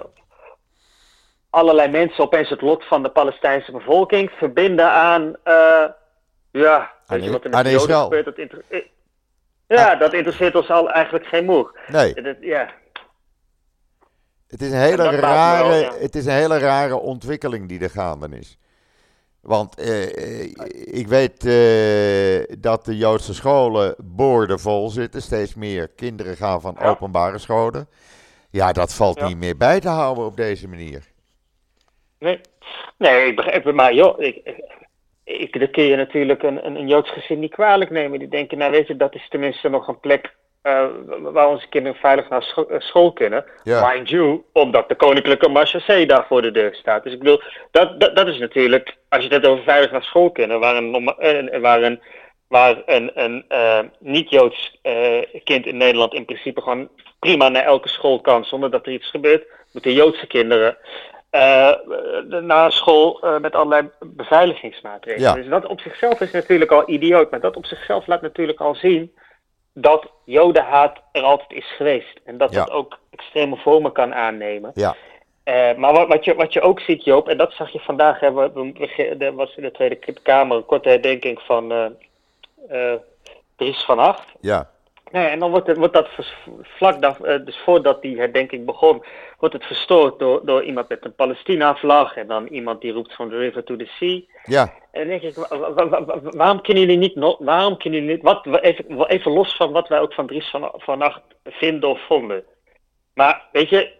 allerlei 1.50 1.90
mensen 1.90 2.24
opeens 2.24 2.50
het 2.50 2.62
lot 2.62 2.84
van 2.86 3.04
de 3.04 3.10
Palestijnse 3.10 3.72
bevolking 3.72 4.32
verbinden 4.32 4.92
aan, 4.92 5.36
eh, 5.44 5.86
ja, 6.52 6.92
weet 7.08 7.24
je 7.24 7.32
wat 7.32 7.52
aan 7.52 7.66
Israël. 7.66 8.04
gebeurt. 8.04 8.26
Dat 8.26 8.38
inter- 8.38 8.64
eh, 8.68 8.82
ja, 9.68 9.96
dat 9.96 10.14
interesseert 10.14 10.56
ons 10.56 10.70
al 10.70 10.92
eigenlijk 10.92 11.26
geen 11.26 11.46
moer. 11.46 11.80
Nee. 11.88 12.22
Dat, 12.22 12.36
ja. 12.42 12.70
Het 14.48 14.62
is 14.62 14.72
een 14.72 14.80
hele, 14.80 15.10
rare, 15.10 15.76
ja. 15.76 15.94
het 15.94 16.16
is 16.16 16.26
een 16.26 16.32
hele 16.32 16.58
rare 16.58 16.96
ontwikkeling 16.96 17.68
die 17.68 17.80
er 17.80 17.90
gaande 17.90 18.38
is. 18.38 18.58
Want 19.48 19.76
eh, 19.76 20.44
eh, 20.44 20.50
ik 21.00 21.08
weet 21.08 21.46
eh, 21.46 22.58
dat 22.60 22.86
de 22.86 22.98
Joodse 22.98 23.34
scholen 23.34 23.96
boordevol 23.98 24.90
zitten. 24.90 25.22
Steeds 25.22 25.56
meer 25.56 25.88
kinderen 25.96 26.36
gaan 26.36 26.62
van 26.62 26.76
Ja. 26.80 26.90
openbare 26.90 27.38
scholen. 27.38 27.88
Ja, 28.50 28.72
dat 28.72 28.94
valt 28.94 29.20
Ja. 29.20 29.28
niet 29.28 29.38
meer 29.38 29.58
bij 29.58 29.80
te 29.80 29.88
houden 29.88 30.26
op 30.26 30.36
deze 30.38 30.68
manier. 30.68 31.04
Nee, 32.20 32.42
nee 32.98 33.28
ik 33.28 33.36
begrijp 33.36 33.64
het, 33.64 33.76
maar 33.76 33.94
joh, 33.94 34.20
ik, 34.22 34.62
ik, 35.24 35.60
dat 35.60 35.72
kun 35.72 35.84
je 35.84 35.96
natuurlijk 35.96 36.44
een, 36.44 36.66
een, 36.66 36.76
een 36.76 36.88
Joods 36.88 37.12
gezin 37.12 37.40
niet 37.40 37.54
kwalijk 37.54 37.90
nemen. 37.90 38.20
Die 38.20 38.28
denken, 38.28 38.58
nou 38.58 38.72
weet 38.72 38.88
je, 38.88 38.96
dat 38.96 39.16
is 39.16 39.28
tenminste 39.30 39.70
nog 39.70 39.88
een 39.88 40.00
plek 40.00 40.36
waar 41.20 41.48
onze 41.48 41.68
kinderen 41.70 41.98
veilig 42.00 42.30
naar 42.30 42.44
scho- 42.44 42.68
eh, 42.68 42.80
school 42.80 43.14
kunnen. 43.14 43.46
Ja. 43.64 43.90
Mind 43.94 44.10
you, 44.10 44.42
omdat 44.54 44.90
de 44.90 44.96
koninklijke 44.96 45.50
marchasee 45.50 46.06
daar 46.08 46.26
voor 46.28 46.42
de 46.42 46.52
deur 46.52 46.76
staat. 46.76 47.04
Dus 47.04 47.14
ik 47.14 47.20
bedoel, 47.20 47.42
dat, 47.72 48.00
dat, 48.00 48.16
dat 48.16 48.28
is 48.28 48.38
natuurlijk, 48.38 48.96
als 49.10 49.20
je 49.24 49.30
het 49.30 49.34
hebt 49.42 49.48
over 49.54 49.64
veilig 49.64 49.92
naar 49.92 50.04
school 50.04 50.32
kunnen, 50.32 50.60
waar 50.60 50.76
een, 50.76 51.14
eh, 51.18 51.60
waar 51.62 51.82
een, 51.82 52.02
waar 52.48 52.82
een, 52.86 53.12
een 53.14 53.46
eh, 53.48 53.80
niet-Joods 54.00 54.80
eh, 54.82 55.24
kind 55.44 55.66
in 55.66 55.78
Nederland 55.78 56.14
in 56.14 56.26
principe 56.26 56.62
gewoon 56.62 56.90
prima 57.20 57.50
naar 57.50 57.64
elke 57.64 57.90
school 57.90 58.22
kan 58.22 58.46
zonder 58.46 58.72
dat 58.72 58.86
er 58.86 58.92
iets 58.92 59.10
gebeurt, 59.10 59.46
moeten 59.72 59.94
Joodse 59.94 60.28
kinderen 60.28 60.78
eh, 61.30 61.72
de- 62.30 62.42
na 62.42 62.70
school 62.70 63.20
eh, 63.22 63.38
met 63.40 63.56
allerlei 63.56 63.90
beveiligingsmaatregelen. 64.00 65.30
Ja. 65.30 65.36
Dus 65.36 65.48
dat 65.48 65.66
op 65.66 65.80
zichzelf 65.82 66.22
is 66.22 66.32
natuurlijk 66.32 66.72
al 66.72 66.90
idioot, 66.90 67.32
maar 67.32 67.40
dat 67.40 67.56
op 67.56 67.66
zichzelf 67.66 68.08
laat 68.08 68.22
natuurlijk 68.22 68.60
al 68.60 68.76
zien 68.76 69.12
dat 69.82 70.12
jodenhaat 70.24 71.02
er 71.12 71.22
altijd 71.22 71.52
is 71.52 71.76
geweest. 71.76 72.20
En 72.26 72.38
dat 72.38 72.54
Ja. 72.54 72.60
dat 72.60 72.72
ook 72.72 73.00
extreme 73.10 73.56
vormen 73.56 73.92
kan 73.92 74.14
aannemen. 74.14 74.72
Ja, 74.74 74.96
Eh, 75.44 75.76
maar 75.76 75.94
wat, 75.94 76.08
wat, 76.08 76.26
je, 76.26 76.36
wat 76.36 76.54
je 76.54 76.62
ook 76.62 76.80
ziet, 76.80 77.04
Joop, 77.04 77.28
en 77.30 77.38
dat 77.38 77.52
zag 77.54 77.70
je 77.70 77.80
vandaag, 77.80 78.20
hè, 78.20 78.34
we, 78.34 79.16
er 79.20 79.36
was 79.36 79.56
in 79.56 79.64
de 79.64 79.72
Tweede 79.72 80.00
Kamer 80.22 80.58
een 80.58 80.66
korte 80.66 80.90
herdenking 80.90 81.40
van 81.42 81.72
eh 81.72 81.86
eh, 82.70 83.00
Dries 83.56 83.84
van 83.84 84.00
Acht. 84.00 84.28
ja, 84.42 84.70
Nee, 85.12 85.28
en 85.28 85.40
dan 85.40 85.52
wordt, 85.52 85.68
het, 85.68 85.78
wordt 85.78 85.94
dat 85.94 86.10
vlak, 86.62 87.02
daar, 87.02 87.46
dus 87.46 87.58
voordat 87.58 88.02
die 88.02 88.18
herdenking 88.18 88.66
begon, 88.66 89.04
wordt 89.40 89.54
het 89.56 89.66
verstoord 89.66 90.20
door, 90.20 90.46
door 90.46 90.64
iemand 90.64 90.90
met 90.90 91.06
een 91.06 91.16
Palestina-vlag 91.16 92.16
en 92.16 92.28
dan 92.28 92.48
iemand 92.48 92.82
die 92.82 92.92
roept 92.92 93.16
van 93.16 93.30
the 93.30 93.38
river 93.38 93.64
to 93.64 93.76
the 93.76 93.86
sea. 93.86 94.24
Ja, 94.48 94.74
En 94.92 95.00
dan 95.00 95.20
denk 95.20 95.22
ik, 95.22 95.36
wa- 95.36 95.58
wa- 95.60 95.74
wa- 95.90 96.06
wa- 96.06 96.20
waarom 96.22 96.62
kunnen 96.62 96.84
jullie 96.84 96.98
niet, 96.98 97.36
waarom 97.40 97.78
kunnen 97.78 98.00
jullie 98.00 98.16
niet, 98.16 98.24
wat, 98.24 98.46
wa- 98.46 98.60
even, 98.60 99.08
even 99.08 99.32
los 99.32 99.56
van 99.56 99.72
wat 99.72 99.88
wij 99.88 100.00
ook 100.00 100.14
van 100.14 100.28
Dries 100.28 100.50
van, 100.50 100.72
van 100.74 101.02
Acht 101.02 101.22
vinden 101.44 101.90
of 101.90 102.06
vonden. 102.06 102.44
Maar 103.14 103.48
weet 103.52 103.70
je, 103.70 103.92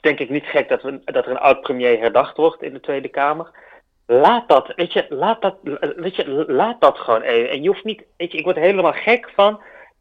denk 0.00 0.18
ik 0.18 0.30
niet 0.30 0.46
gek 0.46 0.68
dat, 0.68 0.82
we, 0.82 1.00
dat 1.04 1.24
er 1.24 1.30
een 1.30 1.38
oud-premier 1.38 1.98
herdacht 1.98 2.36
wordt 2.36 2.62
in 2.62 2.72
de 2.72 2.80
Tweede 2.80 3.08
Kamer. 3.08 3.50
Laat 4.06 4.48
dat, 4.48 4.72
weet 4.76 4.92
je, 4.92 5.06
laat 5.08 5.42
dat, 5.42 5.56
weet 5.96 6.16
je, 6.16 6.44
laat 6.46 6.80
dat 6.80 6.98
gewoon 6.98 7.22
even. 7.22 7.50
En 7.50 7.62
je 7.62 7.68
hoeft 7.68 7.84
niet, 7.84 8.04
weet 8.16 8.32
je, 8.32 8.38
ik 8.38 8.44
word 8.44 8.56
helemaal 8.56 8.92
gek 8.92 9.30
van 9.34 9.60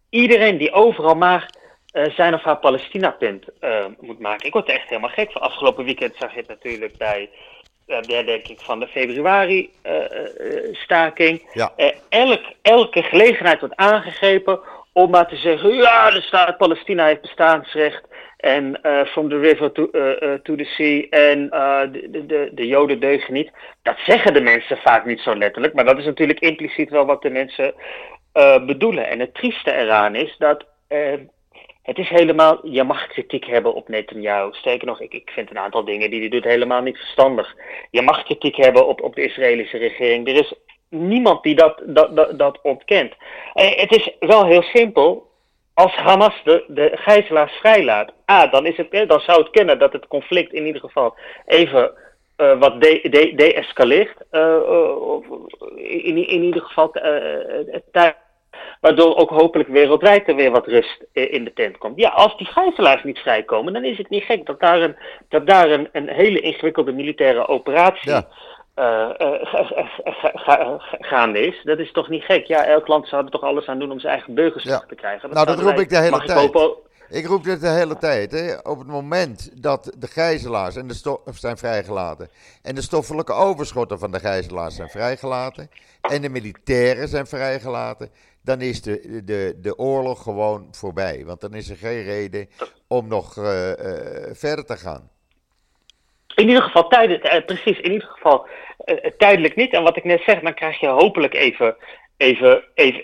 iedereen 0.10 0.58
die 0.58 0.72
overal 0.72 1.16
maar 1.16 1.50
uh, 1.94 2.10
zijn 2.10 2.34
of 2.34 2.42
haar 2.44 2.58
Palestina-punt 2.60 3.46
uh, 3.62 3.86
moet 4.00 4.20
maken. 4.20 4.48
Ik 4.48 4.54
word 4.54 4.68
er 4.68 4.76
echt 4.76 4.90
helemaal 4.90 5.10
gek 5.10 5.32
van. 5.32 5.42
Afgelopen 5.42 5.86
weekend 5.86 6.16
zag 6.16 6.32
je 6.34 6.40
het 6.40 6.48
natuurlijk 6.48 6.98
bij 6.98 7.30
uh, 7.88 8.02
de 8.02 8.14
herdenking 8.14 8.62
van 8.62 8.80
de 8.80 8.88
februari-staking. 8.88 11.50
Ja. 11.54 11.72
elk, 12.10 12.42
elke 12.62 13.04
gelegenheid 13.04 13.60
wordt 13.60 13.76
aangegrepen 13.76 14.60
om 14.94 15.10
maar 15.10 15.28
te 15.28 15.36
zeggen: 15.36 15.76
ja, 15.76 16.12
de 16.12 16.22
staat 16.22 16.58
Palestina 16.58 17.06
heeft 17.06 17.22
bestaansrecht. 17.22 18.06
En 18.38 18.80
uh, 18.84 19.06
from 19.06 19.30
the 19.30 19.40
river 19.40 19.72
to, 19.72 19.90
uh, 19.92 20.12
uh, 20.20 20.34
to 20.34 20.56
the 20.56 20.64
sea. 20.64 21.02
En 21.10 21.50
de, 21.92 22.26
de, 22.26 22.50
de 22.52 22.68
Joden 22.68 23.00
deugen 23.00 23.34
niet. 23.34 23.52
Dat 23.82 23.98
zeggen 24.06 24.34
de 24.34 24.42
mensen 24.42 24.78
vaak 24.78 25.06
niet 25.06 25.20
zo 25.20 25.36
letterlijk. 25.36 25.74
Maar 25.74 25.86
dat 25.86 25.98
is 25.98 26.06
natuurlijk 26.06 26.40
impliciet 26.40 26.90
wel 26.90 27.06
wat 27.06 27.22
de 27.22 27.30
mensen 27.30 27.74
bedoelen. 28.66 29.08
En 29.08 29.20
het 29.20 29.34
trieste 29.34 29.74
eraan 29.74 30.16
is 30.16 30.36
dat. 30.38 30.66
Het 31.88 31.98
is 31.98 32.10
helemaal. 32.10 32.68
Je 32.68 32.84
mag 32.84 33.08
kritiek 33.08 33.46
hebben 33.46 33.74
op 33.74 33.88
Netanyahu. 33.88 34.50
Sterker 34.52 34.88
nog, 34.88 35.02
ik, 35.02 35.14
ik 35.14 35.30
vind 35.30 35.50
een 35.50 35.60
aantal 35.60 35.86
dingen 35.86 36.10
die 36.10 36.20
hij 36.20 36.30
doet 36.30 36.44
helemaal 36.44 36.82
niet 36.82 36.98
verstandig. 36.98 37.56
Je 37.92 38.02
mag 38.02 38.24
kritiek 38.24 38.56
hebben 38.56 38.88
op, 38.88 39.02
op 39.02 39.16
de 39.16 39.24
Israëlische 39.24 39.78
regering. 39.78 40.28
Er 40.28 40.36
is 40.36 40.54
niemand 40.90 41.44
die 41.44 41.56
dat, 41.56 41.82
dat, 41.86 42.40
dat, 42.40 42.60
ontkent. 42.62 43.14
het 43.54 43.96
is 43.96 44.10
wel 44.20 44.46
heel 44.46 44.62
simpel 44.62 45.28
als 45.74 45.96
Hamas 45.96 46.42
de, 46.44 46.64
de 46.68 46.92
gijzelaars 46.94 47.54
vrijlaat, 47.54 48.12
ah, 48.26 48.52
dan, 48.52 48.66
is 48.66 48.78
het, 48.78 49.10
dan 49.10 49.20
zou 49.20 49.40
het 49.40 49.50
kunnen 49.50 49.80
dat 49.80 49.94
het 49.94 50.08
conflict 50.08 50.54
in 50.54 50.66
ieder 50.66 50.82
geval 50.82 51.16
even 51.46 51.92
uh, 52.38 52.60
wat 52.60 52.82
de-escaleert. 52.82 54.18
De, 54.18 54.26
de 54.30 55.24
uh, 55.76 56.06
in, 56.06 56.28
in 56.28 56.44
ieder 56.44 56.62
geval 56.62 56.92
uh, 56.94 57.80
waardoor 58.82 59.16
ook 59.16 59.30
hopelijk 59.30 59.70
wereldwijd 59.70 60.28
er 60.28 60.36
weer 60.36 60.52
wat 60.52 60.68
rust 60.68 61.06
in 61.12 61.44
de 61.44 61.54
tent 61.54 61.78
komt. 61.78 62.00
Ja, 62.00 62.10
als 62.10 62.38
die 62.38 62.48
gijzelaars 62.48 63.04
niet 63.04 63.20
vrijkomen, 63.20 63.74
dan 63.74 63.84
is 63.84 63.98
het 63.98 64.10
niet 64.10 64.24
gek 64.24 64.46
dat 64.46 64.60
daar 64.60 64.82
een, 64.82 64.96
dat 65.30 65.48
daar 65.48 65.70
een, 65.70 65.90
een 65.92 66.08
hele 66.10 66.40
ingewikkelde 66.40 66.92
militaire 66.92 67.48
operatie 67.48 68.12
ja 68.12 68.28
uh, 68.80 69.10
gaande 71.00 71.40
is. 71.40 71.62
Dat 71.64 71.80
is 71.80 71.92
toch 71.92 72.10
niet 72.10 72.24
gek? 72.24 72.46
Ja, 72.46 72.66
elk 72.66 72.88
land 72.88 73.08
zou 73.08 73.26
er 73.26 73.32
toch 73.32 73.44
alles 73.44 73.66
aan 73.68 73.80
doen 73.80 73.92
om 73.92 74.00
zijn 74.00 74.14
eigen 74.14 74.34
burgers 74.34 74.64
ja. 74.64 74.84
te 74.88 74.96
krijgen. 74.96 75.30
Dat 75.30 75.46
nou, 75.46 75.58
dat 75.58 75.66
roep 75.66 75.80
ik 75.80 75.90
de 75.90 75.98
hele 75.98 76.20
tijd. 76.20 76.56
Ik 76.56 76.78
roep 77.10 77.44
dit 77.44 77.62
de 77.62 77.70
hele 77.70 77.98
tijd. 77.98 78.32
Hè. 78.32 78.58
Op 78.58 78.78
het 78.78 78.88
moment 78.88 79.62
dat 79.62 79.96
de 79.98 80.08
gijzelaars 80.08 80.76
en 80.76 80.88
de 80.88 81.20
zijn 81.34 81.58
vrijgelaten. 81.58 82.30
en 82.62 82.76
de 82.76 82.82
stoffelijke 82.82 83.34
overschotten 83.34 84.00
van 84.00 84.12
de 84.12 84.20
gijzelaars 84.20 84.76
zijn 84.76 84.90
vrijgelaten. 84.90 85.70
en 86.02 86.22
de 86.22 86.30
militairen 86.30 87.08
zijn 87.08 87.28
vrijgelaten. 87.28 88.10
dan 88.44 88.62
is 88.62 88.82
de, 88.82 89.24
de, 89.26 89.58
de 89.62 89.78
oorlog 89.78 90.24
gewoon 90.24 90.68
voorbij. 90.72 91.24
Want 91.26 91.42
dan 91.42 91.54
is 91.54 91.70
er 91.70 91.76
geen 91.76 92.04
reden 92.04 92.50
om 92.88 93.08
nog 93.08 93.36
uh, 93.36 93.70
uh, 93.70 93.76
verder 94.32 94.66
te 94.66 94.78
gaan. 94.78 95.10
In 96.36 96.48
ieder 96.48 96.64
geval 96.64 96.88
tijdelijk, 96.88 97.24
eh, 97.24 97.46
precies, 97.46 97.80
in 97.80 97.92
ieder 97.92 98.08
geval 98.08 98.48
tijdelijk 99.18 99.56
niet. 99.56 99.74
En 99.74 99.84
wat 99.84 99.98
ik 99.98 100.04
net 100.04 100.22
zeg, 100.26 100.40
dan 100.40 100.54
krijg 100.54 100.80
je 100.80 100.88
hopelijk 100.88 101.34
even, 101.34 101.76
even, 102.18 102.64
even, 102.74 103.04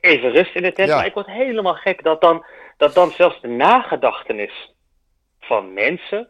even 0.00 0.30
rust 0.30 0.54
in 0.54 0.62
de 0.62 0.72
tent. 0.72 0.88
Maar 0.88 1.06
ik 1.06 1.14
word 1.14 1.26
helemaal 1.26 1.74
gek 1.74 2.02
dat 2.02 2.20
dan, 2.20 2.44
dat 2.82 2.94
dan 2.94 3.10
zelfs 3.10 3.40
de 3.40 3.48
nagedachtenis 3.48 4.74
van 5.40 5.72
mensen, 5.72 6.28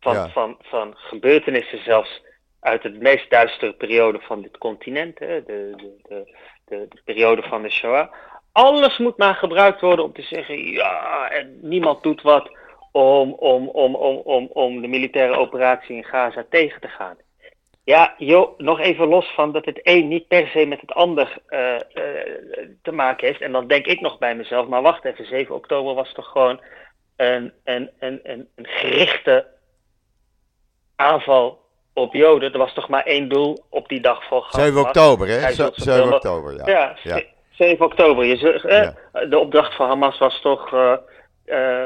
van, 0.00 0.30
van, 0.30 0.56
van 0.62 0.92
gebeurtenissen 0.96 1.82
zelfs 1.82 2.22
uit 2.60 2.82
de 2.82 2.90
meest 2.90 3.30
duistere 3.30 3.72
periode 3.72 4.20
van 4.20 4.42
dit 4.42 4.58
continent, 4.58 5.18
hè, 5.18 5.44
de, 5.44 5.72
de, 5.76 5.96
de, 6.08 6.36
de, 6.64 6.86
de 6.88 7.00
periode 7.04 7.42
van 7.42 7.62
de 7.62 7.70
Shoah. 7.70 8.12
Alles 8.52 8.98
moet 8.98 9.16
maar 9.16 9.34
gebruikt 9.34 9.80
worden 9.80 10.04
om 10.04 10.12
te 10.12 10.22
zeggen, 10.22 10.70
ja, 10.70 11.28
en 11.30 11.58
niemand 11.62 12.02
doet 12.02 12.22
wat 12.22 12.50
om, 12.92 13.32
om, 13.32 13.68
om, 13.68 13.94
om, 13.94 14.16
om, 14.16 14.48
om 14.52 14.80
de 14.80 14.88
militaire 14.88 15.36
operatie 15.36 15.96
in 15.96 16.04
Gaza 16.04 16.44
tegen 16.50 16.80
te 16.80 16.88
gaan. 16.88 17.16
Ja, 17.84 18.14
joh, 18.18 18.58
nog 18.58 18.80
even 18.80 19.08
los 19.08 19.26
van 19.34 19.52
dat 19.52 19.64
het 19.64 19.80
een 19.82 20.08
niet 20.08 20.28
per 20.28 20.46
se 20.46 20.66
met 20.66 20.80
het 20.80 20.92
ander 20.92 21.38
uh, 21.48 21.60
uh, 21.60 21.78
te 22.82 22.92
maken 22.92 23.26
heeft. 23.26 23.40
En 23.40 23.52
dan 23.52 23.66
denk 23.66 23.86
ik 23.86 24.00
nog 24.00 24.18
bij 24.18 24.34
mezelf, 24.34 24.68
maar 24.68 24.82
wacht 24.82 25.04
even, 25.04 25.26
7 25.26 25.54
oktober 25.54 25.94
was 25.94 26.12
toch 26.12 26.26
gewoon 26.26 26.60
een, 27.16 27.52
een, 27.64 27.90
een, 27.98 28.20
een, 28.22 28.48
een 28.54 28.66
gerichte 28.66 29.46
aanval 30.96 31.60
op 31.92 32.14
Joden. 32.14 32.52
Er 32.52 32.58
was 32.58 32.74
toch 32.74 32.88
maar 32.88 33.04
één 33.04 33.28
doel 33.28 33.64
op 33.70 33.88
die 33.88 34.00
dag 34.00 34.24
voor 34.24 34.42
Gaza. 34.42 34.64
7 34.64 34.80
oktober, 34.80 35.28
hè? 35.28 35.52
7 35.52 36.14
oktober, 36.14 36.54
ja. 36.66 36.96
Ja, 37.02 37.22
7 37.50 37.84
oktober. 37.84 38.24
Je, 38.24 38.62
uh, 39.14 39.30
De 39.30 39.38
opdracht 39.38 39.74
van 39.74 39.88
Hamas 39.88 40.18
was 40.18 40.40
toch 40.40 40.72
uh, 40.72 41.84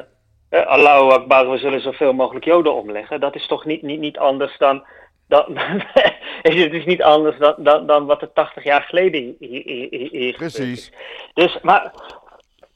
Allahu 0.51 1.11
Akbar, 1.11 1.51
we 1.51 1.59
zullen 1.59 1.81
zoveel 1.81 2.13
mogelijk 2.13 2.45
Joden 2.45 2.75
omleggen. 2.75 3.21
Dat 3.21 3.35
is 3.35 3.47
toch 3.47 3.65
niet, 3.65 3.83
niet, 3.83 4.01
niet 4.01 4.19
anders 4.19 4.59
dan. 4.59 4.85
Dan 5.29 5.57
het 6.43 6.73
is 6.73 6.85
niet 6.85 7.03
anders 7.03 7.39
dan, 7.39 7.55
dan, 7.59 7.87
dan 7.87 8.07
wat 8.07 8.23
er 8.23 8.33
80 8.33 8.65
jaar 8.65 8.83
geleden 8.83 9.37
hier, 9.39 9.63
hier, 9.65 10.09
hier 10.11 10.37
Precies. 10.37 10.93
Dus, 11.35 11.61
maar. 11.61 11.93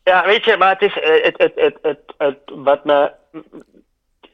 Ja, 0.04 0.26
weet 0.26 0.44
je, 0.44 0.56
maar 0.56 0.72
het 0.78 0.82
is. 0.82 0.98
Eh, 0.98 1.22
het, 1.24 1.38
het, 1.38 1.52
het, 1.54 1.78
het, 1.82 2.14
het, 2.16 2.38
wat 2.54 2.84
me. 2.84 3.12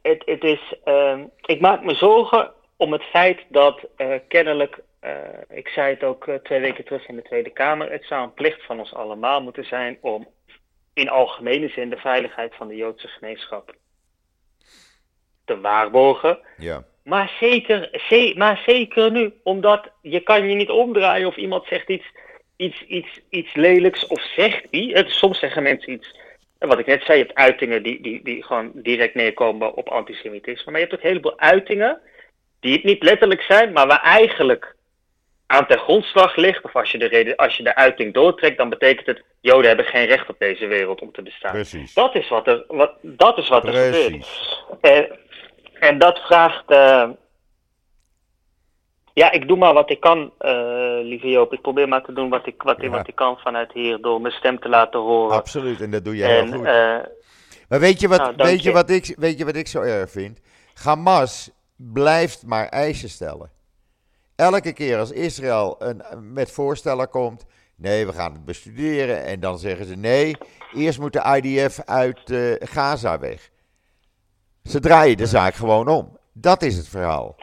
Het, 0.03 0.23
het 0.27 0.45
is. 0.45 0.75
Uh, 0.85 1.19
ik 1.45 1.61
maak 1.61 1.83
me 1.83 1.95
zorgen 1.95 2.53
om 2.77 2.93
het 2.93 3.03
feit 3.03 3.45
dat 3.49 3.81
uh, 3.97 4.15
kennelijk. 4.29 4.79
Uh, 5.01 5.13
ik 5.49 5.69
zei 5.69 5.95
het 5.95 6.05
ook 6.05 6.31
twee 6.43 6.61
weken 6.61 6.85
terug 6.85 7.09
in 7.09 7.17
de 7.17 7.23
Tweede 7.23 7.51
Kamer. 7.51 7.91
Het 7.91 8.05
zou 8.05 8.23
een 8.23 8.35
plicht 8.35 8.65
van 8.65 8.79
ons 8.79 8.95
allemaal 8.95 9.43
moeten 9.43 9.65
zijn 9.65 9.99
om 10.01 10.29
in 10.93 11.09
algemene 11.09 11.69
zin 11.69 11.91
de 11.91 11.97
veiligheid 11.97 12.55
van 12.55 12.69
de 12.69 12.77
Joodse 12.77 13.09
gemeenschap 13.09 13.75
te 15.45 15.61
waarborgen. 15.61 16.39
Ja. 16.57 16.85
Maar, 17.09 17.33
zeker, 17.41 17.91
maar 18.37 18.63
zeker 18.67 19.11
nu, 19.11 19.33
omdat 19.43 19.91
je 20.03 20.21
kan 20.21 20.49
je 20.49 20.55
niet 20.55 20.71
omdraaien 20.71 21.27
of 21.27 21.37
iemand 21.37 21.67
zegt 21.67 21.89
iets, 21.89 22.07
iets, 22.57 22.85
iets, 22.87 23.21
iets 23.31 23.55
lelijks 23.55 24.07
of 24.07 24.21
zegt 24.21 24.67
die. 24.71 25.09
Soms 25.11 25.39
zeggen 25.39 25.63
mensen 25.63 25.93
iets. 25.93 26.17
Wat 26.59 26.79
ik 26.79 26.87
net 26.87 27.03
zei, 27.03 27.19
je 27.19 27.25
hebt 27.25 27.39
uitingen 27.39 27.83
die, 27.83 28.03
die, 28.03 28.21
die 28.23 28.43
gewoon 28.45 28.71
direct 28.75 29.15
neerkomen 29.15 29.75
op 29.75 29.89
antisemitisme. 29.89 30.73
Maar 30.73 30.81
je 30.81 30.87
hebt 30.87 30.93
ook 30.93 31.03
een 31.03 31.09
heleboel 31.09 31.39
uitingen 31.39 32.01
die 32.61 32.73
het 32.73 32.85
niet 32.85 33.03
letterlijk 33.03 33.43
zijn, 33.43 33.73
maar 33.73 33.87
waar 33.87 34.03
eigenlijk 34.03 34.77
aan 35.47 35.67
ten 35.67 35.79
grondslag 35.79 36.37
ligt, 36.37 36.65
of 36.65 36.77
als 36.77 36.91
je, 36.91 36.99
de 36.99 37.09
reden, 37.09 37.37
als 37.37 37.57
je 37.57 37.63
de 37.63 37.75
uiting 37.75 38.15
doortrekt, 38.15 38.57
dan 38.59 38.69
betekent 38.69 39.07
het, 39.07 39.23
Joden 39.41 39.67
hebben 39.67 39.87
geen 39.87 40.07
recht 40.07 40.29
op 40.29 40.39
deze 40.39 40.67
wereld 40.67 41.01
om 41.01 41.13
te 41.13 41.23
bestaan. 41.23 41.53
Precies. 41.53 41.95
Dat 41.95 42.15
is 42.15 42.29
wat 42.29 42.47
er, 42.47 42.65
wat, 42.69 42.93
dat 43.03 43.39
is 43.39 43.49
wat 43.49 43.67
er 43.67 43.73
gebeurt. 43.73 44.27
En, 44.81 45.19
en 45.81 45.99
dat 45.99 46.19
vraagt, 46.19 46.71
uh, 46.71 47.09
ja, 49.13 49.31
ik 49.31 49.49
doe 49.49 49.57
maar 49.57 49.75
wat 49.75 49.91
ik 49.91 50.01
kan, 50.01 50.33
uh, 50.41 50.99
lieve 51.03 51.29
Joop. 51.29 51.53
Ik 51.53 51.61
probeer 51.61 51.89
maar 51.89 52.05
te 52.05 52.13
doen 52.13 52.29
wat 52.29 52.47
ik, 52.47 52.63
wat, 52.63 52.81
ja. 52.81 52.89
wat 52.89 53.09
ik 53.09 53.15
kan 53.15 53.39
vanuit 53.39 53.73
hier, 53.73 54.01
door 54.01 54.21
mijn 54.21 54.35
stem 54.35 54.59
te 54.59 54.69
laten 54.69 55.01
horen. 55.01 55.37
Absoluut, 55.37 55.81
en 55.81 55.91
dat 55.91 56.05
doe 56.05 56.17
je 56.17 56.25
heel 56.25 56.47
goed. 56.47 56.67
Uh, 56.67 56.97
maar 57.69 57.81
weet 57.81 58.01
je, 58.01 58.09
wat, 58.09 58.19
nou, 58.19 58.35
weet, 58.37 58.63
je. 58.63 58.69
je 58.69 58.75
wat 58.75 58.91
ik, 58.91 59.15
weet 59.19 59.39
je 59.39 59.45
wat 59.45 59.57
ik 59.57 59.67
zo 59.67 59.81
erg 59.81 60.11
vind? 60.11 60.41
Hamas 60.83 61.51
blijft 61.77 62.47
maar 62.47 62.69
eisen 62.69 63.09
stellen. 63.09 63.51
Elke 64.37 64.73
keer 64.73 64.99
als 64.99 65.13
Israël 65.13 65.77
een, 65.79 66.03
met 66.33 66.51
voorstellen 66.51 67.09
komt, 67.09 67.47
nee, 67.77 68.07
we 68.07 68.13
gaan 68.13 68.33
het 68.33 68.45
bestuderen. 68.45 69.25
En 69.25 69.41
dan 69.41 69.59
zeggen 69.59 69.87
ze 69.87 69.97
nee, 69.97 70.37
eerst 70.75 70.99
moet 70.99 71.13
de 71.13 71.41
IDF 71.43 71.81
uit 71.85 72.31
uh, 72.31 72.55
Gaza 72.59 73.19
weg. 73.19 73.51
Ze 74.69 74.81
draaien 74.81 75.17
de 75.17 75.27
zaak 75.27 75.55
gewoon 75.55 75.89
om. 75.89 76.19
Dat 76.33 76.63
is 76.63 76.77
het 76.77 76.89
verhaal. 76.89 77.37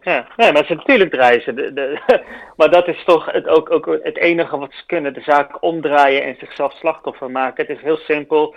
Ja, 0.00 0.28
ja 0.36 0.52
maar 0.52 0.64
ze, 0.64 0.74
natuurlijk 0.74 1.10
draaien 1.10 1.42
ze. 1.42 1.54
De, 1.54 1.72
de, 1.72 2.00
maar 2.56 2.70
dat 2.70 2.88
is 2.88 3.04
toch 3.04 3.32
het, 3.32 3.48
ook, 3.48 3.70
ook 3.70 3.86
het 4.02 4.16
enige 4.16 4.58
wat 4.58 4.72
ze 4.72 4.86
kunnen. 4.86 5.14
De 5.14 5.20
zaak 5.20 5.62
omdraaien 5.62 6.22
en 6.22 6.36
zichzelf 6.38 6.72
slachtoffer 6.72 7.30
maken. 7.30 7.66
Het 7.66 7.76
is 7.76 7.82
heel 7.82 7.96
simpel. 7.96 8.54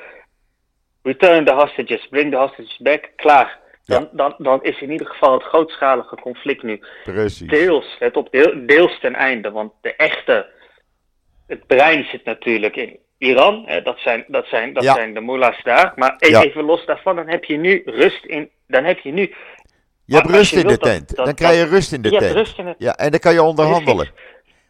Return 1.04 1.46
the 1.46 1.54
hostages. 1.54 2.08
Bring 2.08 2.32
the 2.32 2.38
hostages 2.38 2.78
back. 2.78 3.12
Klaar. 3.16 3.60
Dan, 3.86 4.10
dan, 4.12 4.36
dan 4.38 4.64
is 4.64 4.82
in 4.82 4.92
ieder 4.92 5.08
geval 5.08 5.34
het 5.34 5.44
grootschalige 5.44 6.16
conflict 6.16 6.64
nu 6.64 6.82
Precies. 7.04 7.48
deels, 7.48 7.96
het 8.00 8.18
op 8.18 8.32
deel, 8.32 8.66
deels 8.66 9.00
ten 9.00 9.16
einde. 9.16 9.52
Want 9.52 9.74
de 9.82 9.96
echte, 9.96 10.46
het 11.48 11.68
brein 11.68 12.04
zit 12.04 12.26
natuurlijk 12.26 12.76
in 12.76 13.00
Iran. 13.18 13.64
Hè, 13.66 13.82
dat 13.82 13.98
zijn, 14.00 14.26
dat 14.28 14.46
zijn, 14.46 14.74
dat 14.74 14.84
zijn 14.84 15.14
de 15.14 15.22
mullahs 15.22 15.64
daar. 15.64 15.94
Maar 15.96 16.16
e- 16.20 16.38
even 16.38 16.64
los 16.64 16.86
daarvan, 16.86 17.16
dan 17.16 17.28
heb 17.28 17.44
je 17.44 17.58
nu 17.58 17.82
rust 17.86 18.26
in. 18.26 18.50
Dan 18.68 18.84
heb 18.84 19.00
je 19.00 19.12
nu. 19.12 19.36
Je 20.06 20.16
hebt 20.16 20.30
rust 20.30 20.54
in 20.54 20.68
de 20.68 20.78
tent. 20.78 21.16
dan 21.16 21.34
krijg 21.34 21.56
je 21.58 21.66
rust 21.66 21.92
in 21.92 22.02
de 22.02 22.10
tent. 22.10 22.32
Rust 22.32 22.58
in 22.58 22.76
Ja, 22.78 22.96
en 22.96 23.12
dan 23.12 23.20
kan 23.20 23.34
je 23.34 23.44
onderhandelen. 23.44 24.12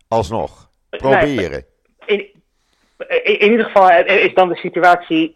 Alsnog. 0.07 0.69
Proberen. 0.89 1.65
in, 2.05 2.19
in, 2.97 3.39
in, 3.39 3.51
ieder 3.51 3.65
geval 3.65 3.89
is 4.05 4.33
dan 4.33 4.49
de 4.49 4.55
situatie 4.55 5.35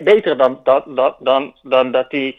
beter 0.00 0.36
dan, 0.36 0.60
dan, 0.64 0.82
dan, 0.86 1.14
dan, 1.18 1.54
dan 1.62 1.92
dat 1.92 2.10
die 2.10 2.36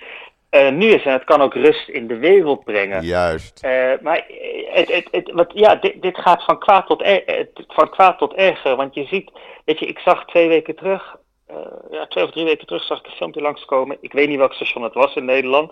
uh, 0.51 0.69
nu 0.69 0.87
is. 0.87 1.03
En 1.03 1.13
het 1.13 1.23
kan 1.23 1.41
ook 1.41 1.53
rust 1.53 1.87
in 1.87 2.07
de 2.07 2.17
wereld 2.17 2.63
brengen. 2.63 3.03
Juist. 3.03 3.65
Uh, 3.65 3.91
maar 4.01 4.25
het, 4.71 4.91
het, 4.91 5.07
het, 5.11 5.31
wat, 5.31 5.51
ja, 5.53 5.75
dit, 5.75 6.01
dit 6.01 6.17
gaat 6.17 6.43
van 6.43 6.59
kwaad, 6.59 6.87
tot 6.87 7.05
er, 7.05 7.47
van 7.67 7.89
kwaad 7.89 8.17
tot 8.17 8.33
erger. 8.33 8.75
Want 8.75 8.93
je 8.93 9.05
ziet, 9.05 9.31
weet 9.65 9.79
je, 9.79 9.85
ik 9.85 9.99
zag 9.99 10.25
twee 10.25 10.47
weken 10.47 10.75
terug, 10.75 11.15
uh, 11.51 11.57
ja, 11.91 12.07
twee 12.07 12.23
of 12.23 12.31
drie 12.31 12.45
weken 12.45 12.67
terug 12.67 12.83
zag 12.83 12.99
ik 12.99 13.05
een 13.05 13.11
filmpje 13.11 13.41
langskomen. 13.41 13.97
Ik 14.01 14.13
weet 14.13 14.27
niet 14.27 14.37
welk 14.37 14.53
station 14.53 14.83
het 14.83 14.93
was 14.93 15.15
in 15.15 15.25
Nederland. 15.25 15.71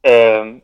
Ehm, 0.00 0.54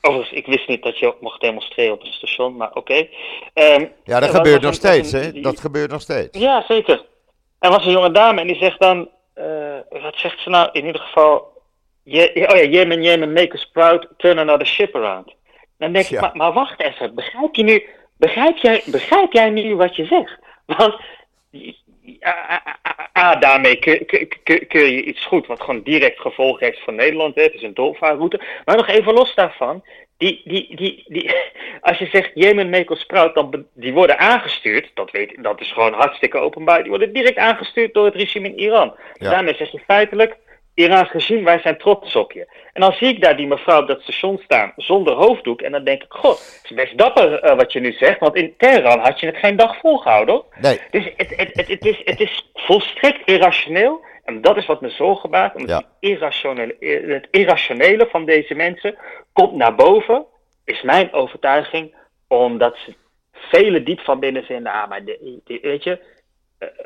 overigens, 0.00 0.38
ik 0.38 0.46
wist 0.46 0.68
niet 0.68 0.82
dat 0.82 0.98
je 0.98 1.14
mocht 1.20 1.40
demonstreren 1.40 1.92
op 1.92 2.02
een 2.02 2.12
station, 2.12 2.56
maar 2.56 2.74
oké. 2.74 3.08
Ehm, 3.54 3.86
ja, 4.04 4.20
dat 4.20 4.30
gebeurt 4.30 4.62
nog 4.62 4.74
steeds, 4.74 5.12
hè? 5.12 5.40
Dat 5.40 5.60
gebeurt 5.60 5.90
nog 5.90 6.00
steeds. 6.00 6.38
Ja, 6.38 6.64
zeker. 6.68 7.04
Er 7.58 7.70
was 7.70 7.84
een 7.84 7.92
jonge 7.92 8.10
dame 8.10 8.40
en 8.40 8.46
die 8.46 8.56
zegt 8.56 8.80
dan, 8.80 9.08
wat 9.88 10.16
zegt 10.16 10.42
ze 10.42 10.50
nou? 10.50 10.68
In 10.72 10.86
ieder 10.86 11.00
geval, 11.00 11.50
Je, 12.02 12.46
oh 12.52 12.56
ja, 12.56 12.64
Yemen, 12.64 13.02
Yemen, 13.02 13.32
make 13.32 13.54
us 13.54 13.70
proud, 13.72 14.08
turn 14.16 14.38
another 14.38 14.66
ship 14.66 14.94
around. 14.94 15.34
Dan 15.78 15.92
denk 15.92 16.06
ik, 16.06 16.20
maar, 16.20 16.36
maar, 16.36 16.52
wacht 16.52 16.80
even, 16.80 17.14
begrijp 17.14 17.54
je 17.54 17.62
nu, 17.62 17.84
begrijp 18.16 18.56
jij, 18.56 18.82
begrijp 18.86 19.32
jij 19.32 19.50
nu 19.50 19.76
wat 19.76 19.96
je 19.96 20.06
zegt? 20.06 20.38
Want 20.66 20.94
A, 23.16 23.36
daarmee 23.36 23.76
keur 24.68 24.86
je 24.86 25.02
iets 25.02 25.24
goed 25.24 25.46
wat 25.46 25.60
gewoon 25.60 25.82
direct 25.82 26.20
gevolg 26.20 26.60
heeft 26.60 26.80
voor 26.80 26.92
Nederland. 26.92 27.34
Hè. 27.34 27.42
Het 27.42 27.54
is 27.54 27.62
een 27.62 27.74
doorvaartroute. 27.74 28.40
Maar 28.64 28.76
nog 28.76 28.88
even 28.88 29.12
los 29.12 29.34
daarvan. 29.34 29.84
Die, 30.16 30.40
die, 30.44 30.76
die, 30.76 31.04
die, 31.08 31.34
als 31.80 31.98
je 31.98 32.06
zegt 32.06 32.30
Jemen, 32.34 32.70
Mekel, 32.70 32.96
Sprout, 32.96 33.34
dan 33.34 33.66
die 33.74 33.92
worden 33.92 34.18
aangestuurd. 34.18 34.90
Dat, 34.94 35.10
weet, 35.10 35.42
dat 35.42 35.60
is 35.60 35.72
gewoon 35.72 35.92
hartstikke 35.92 36.38
openbaar. 36.38 36.80
Die 36.80 36.90
worden 36.90 37.12
direct 37.12 37.38
aangestuurd 37.38 37.94
door 37.94 38.04
het 38.04 38.14
regime 38.14 38.48
in 38.48 38.58
Iran. 38.58 38.94
Daarmee 39.18 39.54
zeg 39.54 39.70
je 39.70 39.80
feitelijk 39.86 40.36
Iraans 40.80 41.12
regime, 41.12 41.42
wij 41.42 41.58
zijn 41.58 41.78
trots 41.78 42.16
op 42.16 42.32
je. 42.32 42.46
En 42.72 42.80
dan 42.80 42.92
zie 42.92 43.08
ik 43.08 43.22
daar 43.22 43.36
die 43.36 43.46
mevrouw 43.46 43.80
op 43.80 43.88
dat 43.88 44.02
station 44.02 44.40
staan 44.44 44.72
zonder 44.76 45.14
hoofddoek. 45.14 45.60
En 45.60 45.72
dan 45.72 45.84
denk 45.84 46.02
ik, 46.02 46.12
god, 46.12 46.38
het 46.38 46.70
is 46.70 46.76
best 46.76 46.98
dapper 46.98 47.44
uh, 47.44 47.56
wat 47.56 47.72
je 47.72 47.80
nu 47.80 47.92
zegt. 47.92 48.18
Want 48.18 48.34
in 48.36 48.54
Teheran 48.56 48.98
had 48.98 49.20
je 49.20 49.26
het 49.26 49.36
geen 49.36 49.56
dag 49.56 49.76
volgehouden. 49.76 50.34
Hoor. 50.34 50.44
Nee. 50.60 50.80
Dus 50.90 51.04
het, 51.16 51.36
het, 51.36 51.50
het, 51.52 51.68
het, 51.68 51.84
is, 51.84 52.00
het 52.04 52.20
is 52.20 52.50
volstrekt 52.54 53.28
irrationeel. 53.28 54.00
En 54.24 54.40
dat 54.40 54.56
is 54.56 54.66
wat 54.66 54.80
me 54.80 54.90
zorgen 54.90 55.30
baart. 55.30 55.54
Omdat 55.54 55.80
ja. 55.80 56.08
irrationele, 56.08 56.76
het 57.06 57.28
irrationele 57.30 58.08
van 58.10 58.24
deze 58.24 58.54
mensen 58.54 58.96
komt 59.32 59.54
naar 59.54 59.74
boven. 59.74 60.24
Is 60.64 60.82
mijn 60.82 61.12
overtuiging. 61.12 61.94
Omdat 62.28 62.76
ze 62.84 62.94
vele 63.32 63.82
diep 63.82 64.00
van 64.00 64.20
binnen 64.20 64.44
vinden. 64.44 64.72
Ah, 64.72 64.88
maar 64.88 65.04
de, 65.04 65.40
de, 65.44 65.58
weet 65.62 65.84
je 65.84 65.98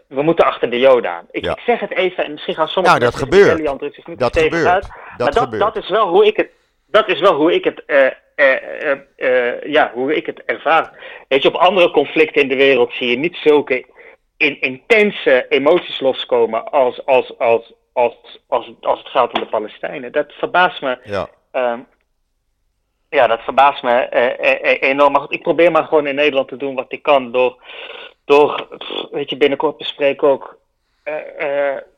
we 0.08 0.22
moeten 0.22 0.44
achter 0.44 0.70
de 0.70 0.78
Joden 0.78 1.10
aan. 1.10 1.26
Ik, 1.30 1.46
ik, 1.46 1.60
zeg 1.66 1.80
het 1.80 1.90
even, 1.90 2.24
en 2.24 2.32
misschien 2.32 2.54
gaan 2.54 2.68
sommige 2.68 2.98
nou, 2.98 3.10
dat 3.10 3.20
gebeurt. 3.20 3.58
Niet 4.06 4.18
dat 4.18 4.38
gebeurt. 4.38 4.66
Uit, 4.66 4.88
dat, 5.16 5.34
maar 5.34 5.50
dat, 5.50 5.60
dat, 5.60 5.76
is 5.76 5.88
wel 5.88 6.08
hoe 6.08 6.26
ik 6.26 6.36
het, 6.36 6.48
dat 6.86 7.08
is 7.08 7.20
wel 7.20 7.34
hoe 7.34 7.54
ik 7.54 7.64
het, 7.64 7.82
uh, 7.86 8.06
uh, 8.36 8.96
uh, 9.16 9.62
ja, 9.62 9.90
hoe 9.94 10.16
ik 10.16 10.26
het 10.26 10.42
ervaar. 10.44 10.92
Weet 11.28 11.42
je, 11.42 11.48
op 11.48 11.54
andere 11.54 11.90
conflicten 11.90 12.42
in 12.42 12.48
de 12.48 12.56
wereld 12.56 12.92
zie 12.92 13.08
je 13.08 13.16
niet 13.16 13.36
zulke 13.36 13.86
in, 14.36 14.60
intense 14.60 15.46
emoties 15.48 16.00
loskomen 16.00 16.70
als, 16.70 17.06
als, 17.06 17.38
als, 17.38 17.72
als, 17.92 18.40
als, 18.48 18.72
als 18.80 18.98
het 18.98 19.08
gaat 19.08 19.32
om 19.32 19.40
de 19.40 19.48
Palestijnen. 19.48 20.12
Dat 20.12 20.32
verbaast 20.32 20.80
me. 20.80 20.98
Ja. 21.04 21.28
Um, 21.52 21.86
ja, 23.08 23.26
dat 23.26 23.40
verbaast 23.40 23.82
me 23.82 24.08
enorm. 24.80 25.12
Maar 25.12 25.20
goed, 25.20 25.32
ik 25.32 25.42
probeer 25.42 25.70
maar 25.70 25.84
gewoon 25.84 26.06
in 26.06 26.14
Nederland 26.14 26.48
te 26.48 26.56
doen 26.56 26.74
wat 26.74 26.92
ik 26.92 27.02
kan 27.02 27.32
door 27.32 27.62
door, 28.24 28.78
weet 29.10 29.30
je, 29.30 29.36
binnenkort 29.36 29.76
bespreken 29.76 30.28
ook, 30.28 30.58
uh, 31.04 31.14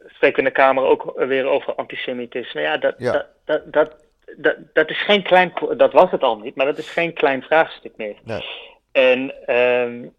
spreken 0.07 0.37
we 0.37 0.39
in 0.39 0.45
de 0.45 0.51
Kamer 0.51 0.85
ook 0.85 1.13
weer 1.17 1.47
over 1.47 1.75
antisemitisme. 1.75 2.61
Ja, 2.61 2.77
dat, 2.77 2.99
Dat, 2.99 3.27
dat, 3.45 3.73
dat, 3.73 3.95
dat, 4.37 4.57
dat, 4.73 4.91
is 4.91 5.05
geen 5.05 5.23
klein, 5.23 5.53
dat 5.77 5.93
was 5.93 6.11
het 6.11 6.23
al 6.23 6.39
niet, 6.39 6.57
maar 6.57 6.67
dat 6.67 6.79
is 6.79 6.91
geen 6.91 7.13
klein 7.13 7.43
vraagstuk 7.43 7.93
meer. 7.97 8.17
Nee. 8.25 8.45
En, 8.93 9.35
um, 9.57 10.15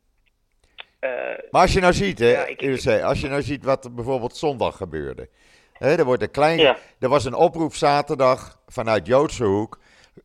uh, 1.02 1.10
maar 1.52 1.62
als 1.62 1.74
je 1.74 1.80
nou 1.80 1.94
ziet, 1.94 2.20
hè, 2.20 2.32
ja, 2.32 2.46
ik, 2.46 2.62
als 3.04 3.22
je 3.22 3.28
nou 3.28 3.42
ziet 3.42 3.64
wat 3.64 3.86
er 3.86 3.94
bijvoorbeeld 3.94 4.38
zondag 4.38 4.78
gebeurde. 4.78 5.30
Hè, 5.74 5.96
er, 5.96 6.06
wordt 6.06 6.22
een 6.22 6.32
klein, 6.32 6.58
ja. 6.58 6.78
er 7.00 7.10
was 7.10 7.26
een 7.26 7.34
oproep 7.34 7.74
zaterdag 7.74 8.60
vanuit 8.68 9.08
Joodse 9.08 9.44
hoek. 9.44 9.80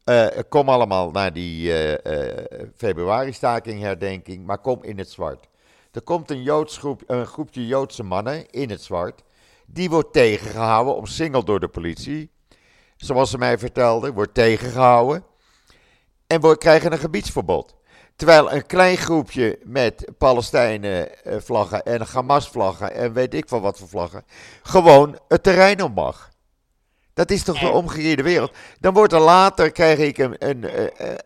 Uh, 0.04 0.26
kom 0.48 0.68
allemaal 0.68 1.10
naar 1.10 1.32
die 1.32 1.68
uh, 1.68 1.94
februari-staking 2.76 3.80
herdenking, 3.80 4.46
maar 4.46 4.58
kom 4.58 4.84
in 4.84 4.98
het 4.98 5.10
zwart. 5.10 5.48
Er 5.92 6.02
komt 6.02 6.31
een, 6.31 6.42
Joods 6.42 6.78
groep, 6.78 7.02
een 7.07 7.26
groepje 7.26 7.66
Joodse 7.66 8.02
mannen 8.02 8.50
in 8.50 8.70
het 8.70 8.83
zwart. 8.83 9.22
Die 9.66 9.90
wordt 9.90 10.12
tegengehouden, 10.12 10.96
omsingeld 10.96 11.46
door 11.46 11.61
de 11.61 11.68
politie. 11.68 12.31
Zoals 12.96 13.31
ze 13.31 13.38
mij 13.38 13.59
vertelde, 13.59 14.12
wordt 14.12 14.35
tegengehouden. 14.35 15.24
En 16.26 16.40
we 16.40 16.59
krijgen 16.59 16.92
een 16.92 16.98
gebiedsverbod. 16.98 17.74
Terwijl 18.16 18.52
een 18.52 18.66
klein 18.66 18.96
groepje 18.96 19.59
met 19.64 20.07
Palestijnen-vlaggen 20.18 21.83
en 21.83 22.02
Hamas-vlaggen 22.12 22.94
en 22.94 23.12
weet 23.12 23.35
ik 23.35 23.48
van 23.48 23.61
wat 23.61 23.78
voor 23.78 23.88
vlaggen, 23.88 24.24
gewoon 24.62 25.18
het 25.28 25.42
terrein 25.42 25.83
op 25.83 25.94
mag. 25.94 26.31
Dat 27.14 27.31
is 27.31 27.42
toch 27.42 27.59
de 27.59 27.68
omgekeerde 27.68 28.22
wereld. 28.22 28.52
Dan 28.81 28.94
wordt 28.94 29.12
er 29.12 29.20
later, 29.20 29.72
krijg 29.72 29.98
ik 29.98 30.18
een, 30.18 30.37
een, 30.38 30.70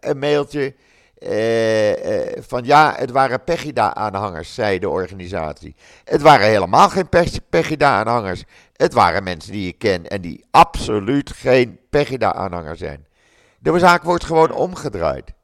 een 0.00 0.18
mailtje 0.18 0.74
uh, 1.18 2.42
van 2.42 2.64
ja, 2.64 2.94
het 2.96 3.10
waren 3.10 3.44
Pegida-aanhangers, 3.44 4.54
zei 4.54 4.78
de 4.78 4.88
organisatie. 4.88 5.74
Het 6.04 6.22
waren 6.22 6.46
helemaal 6.46 6.88
geen 6.88 7.08
Pegida-aanhangers. 7.50 8.44
Het 8.72 8.92
waren 8.92 9.24
mensen 9.24 9.52
die 9.52 9.68
ik 9.68 9.78
ken 9.78 10.06
en 10.06 10.20
die 10.20 10.44
absoluut 10.50 11.30
geen 11.30 11.78
Pegida-aanhanger 11.90 12.76
zijn. 12.76 13.06
De 13.58 13.78
zaak 13.78 14.02
wordt 14.02 14.24
gewoon 14.24 14.52
omgedraaid. 14.52 15.34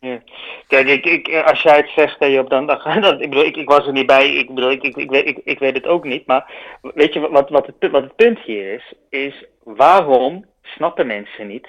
Ja. 0.00 0.20
Kijk, 0.66 0.88
ik, 0.88 1.04
ik, 1.04 1.42
als 1.44 1.62
jij 1.62 1.76
het 1.76 1.90
zegt, 1.96 2.20
dan, 2.20 2.66
dan, 2.66 2.66
dan 3.00 3.20
ik, 3.20 3.30
bedoel, 3.30 3.44
ik, 3.44 3.56
ik 3.56 3.68
was 3.68 3.86
er 3.86 3.92
niet 3.92 4.06
bij, 4.06 4.34
ik, 4.34 4.54
bedoel, 4.54 4.70
ik, 4.70 4.82
ik, 4.82 4.96
ik, 4.96 5.10
weet, 5.10 5.26
ik, 5.26 5.40
ik 5.44 5.58
weet 5.58 5.74
het 5.74 5.86
ook 5.86 6.04
niet. 6.04 6.26
Maar 6.26 6.52
weet 6.94 7.12
je 7.12 7.20
wat, 7.20 7.50
wat, 7.50 7.66
het, 7.66 7.90
wat 7.90 8.02
het 8.02 8.16
punt 8.16 8.38
hier 8.38 8.72
is? 8.72 8.94
Is 9.08 9.44
waarom 9.62 10.44
snappen 10.62 11.06
mensen 11.06 11.46
niet 11.46 11.68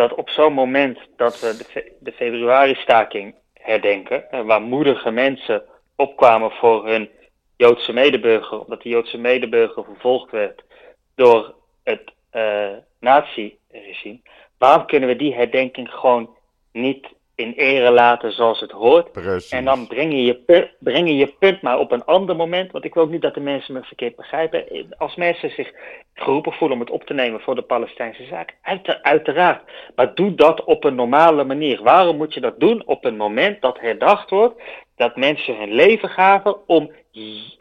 dat 0.00 0.14
op 0.14 0.28
zo'n 0.30 0.52
moment 0.52 0.98
dat 1.16 1.40
we 1.40 1.56
de, 1.56 1.92
de 2.00 2.12
februari-staking 2.12 3.34
herdenken, 3.54 4.46
waar 4.46 4.62
moedige 4.62 5.10
mensen 5.10 5.62
opkwamen 5.96 6.50
voor 6.50 6.86
hun 6.86 7.10
Joodse 7.56 7.92
medeburger, 7.92 8.60
omdat 8.60 8.82
de 8.82 8.88
Joodse 8.88 9.18
medeburger 9.18 9.84
vervolgd 9.84 10.30
werd 10.30 10.62
door 11.14 11.54
het 11.82 12.12
uh, 12.32 12.76
nazi-regime, 13.00 14.20
waarom 14.58 14.86
kunnen 14.86 15.08
we 15.08 15.16
die 15.16 15.34
herdenking 15.34 15.90
gewoon 15.90 16.36
niet 16.72 17.06
in 17.40 17.52
ere 17.52 17.90
laten 17.90 18.32
zoals 18.32 18.60
het 18.60 18.70
hoort. 18.70 19.12
Precies. 19.12 19.50
En 19.50 19.64
dan 19.64 19.86
breng 19.86 20.12
je, 20.12 20.24
je 20.24 20.34
punt, 20.34 20.70
breng 20.78 21.08
je 21.08 21.16
je 21.16 21.34
punt 21.38 21.62
maar 21.62 21.78
op 21.78 21.92
een 21.92 22.04
ander 22.04 22.36
moment. 22.36 22.72
Want 22.72 22.84
ik 22.84 22.94
wil 22.94 23.02
ook 23.02 23.10
niet 23.10 23.22
dat 23.22 23.34
de 23.34 23.40
mensen 23.40 23.74
me 23.74 23.82
verkeerd 23.82 24.16
begrijpen. 24.16 24.64
Als 24.98 25.16
mensen 25.16 25.50
zich 25.50 25.72
geroepen 26.14 26.52
voelen 26.52 26.76
om 26.76 26.82
het 26.82 26.92
op 26.92 27.04
te 27.04 27.14
nemen 27.14 27.40
voor 27.40 27.54
de 27.54 27.62
Palestijnse 27.62 28.24
zaak, 28.24 28.54
uiteraard. 29.02 29.62
Maar 29.94 30.14
doe 30.14 30.34
dat 30.34 30.64
op 30.64 30.84
een 30.84 30.94
normale 30.94 31.44
manier. 31.44 31.82
Waarom 31.82 32.16
moet 32.16 32.34
je 32.34 32.40
dat 32.40 32.60
doen 32.60 32.82
op 32.86 33.04
een 33.04 33.16
moment 33.16 33.60
dat 33.60 33.80
herdacht 33.80 34.30
wordt 34.30 34.62
dat 34.96 35.16
mensen 35.16 35.56
hun 35.56 35.72
leven 35.72 36.08
gaven 36.08 36.68
om, 36.68 36.90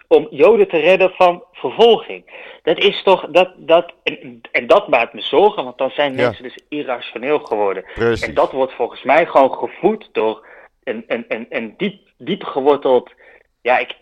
om 0.10 0.28
Joden 0.30 0.67
te 0.67 0.78
redden 0.78 1.12
van 1.12 1.43
vervolging. 1.52 2.24
Dat 2.63 2.78
is 2.78 3.04
toch, 3.04 3.26
dat, 3.30 3.50
dat, 3.56 3.93
en, 4.04 4.41
en 4.52 4.67
dat 4.67 4.88
maakt 4.88 5.13
me 5.13 5.22
zorgen, 5.22 5.63
want 5.63 5.78
dan 5.78 5.89
zijn 5.89 6.15
mensen 6.15 6.43
dus 6.43 6.60
irrationeel 6.69 7.39
geworden. 7.39 7.86
Precies. 7.93 8.28
En 8.28 8.34
dat 8.34 8.52
wordt 8.52 8.74
volgens 8.74 9.04
mij 9.04 9.26
gewoon 9.26 9.54
gevoed 9.54 10.10
door 10.12 10.45
een, 10.84 11.04
een, 11.08 11.26
een, 11.28 11.45
een 11.50 11.74
diep, 11.78 12.02
diep 12.17 12.43
geworteld, 12.43 13.12
ja, 13.62 13.78
ik, 13.78 13.95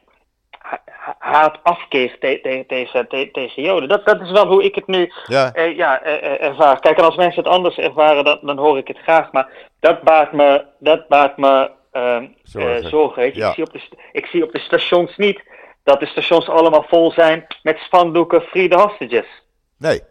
haat, 1.19 1.59
afkeer 1.63 2.17
te, 2.19 2.39
te, 2.41 2.63
tegen, 2.67 3.07
te, 3.07 3.29
tegen 3.31 3.63
Joden. 3.63 3.89
Dat, 3.89 4.05
dat 4.05 4.21
is 4.21 4.31
wel 4.31 4.47
hoe 4.47 4.63
ik 4.63 4.75
het 4.75 4.87
nu 4.87 5.11
ja. 5.25 5.53
Eh, 5.53 5.75
ja, 5.75 6.01
eh, 6.01 6.13
eh 6.13 6.47
ervaar. 6.47 6.79
Kijk, 6.79 6.97
en 6.97 7.05
als 7.05 7.15
mensen 7.15 7.43
het 7.43 7.51
anders 7.51 7.77
ervaren, 7.77 8.23
dan, 8.23 8.39
dan 8.41 8.57
hoor 8.57 8.77
ik 8.77 8.87
het 8.87 8.97
graag. 8.97 9.31
Maar 9.31 9.49
dat 9.79 10.01
baart 10.01 10.31
me, 10.31 10.65
dat 10.79 11.07
baart 11.07 11.37
me 11.37 11.71
uh, 11.93 12.21
zorgen. 12.43 12.89
zorgen 12.89 13.25
ik, 13.25 13.33
zie 13.33 13.63
op 13.63 13.73
de, 13.73 13.81
ik 14.11 14.25
zie 14.25 14.43
op 14.43 14.51
de 14.51 14.59
stations 14.59 15.17
niet 15.17 15.43
dat 15.87 15.99
de 15.99 16.05
stations 16.05 16.49
allemaal 16.49 16.85
vol 16.87 17.11
zijn 17.11 17.47
met 17.63 17.77
spandoeken 17.77 18.41
Free 18.41 18.69
the 18.69 18.75
Hostages. 18.75 19.43
Nee. 19.77 20.01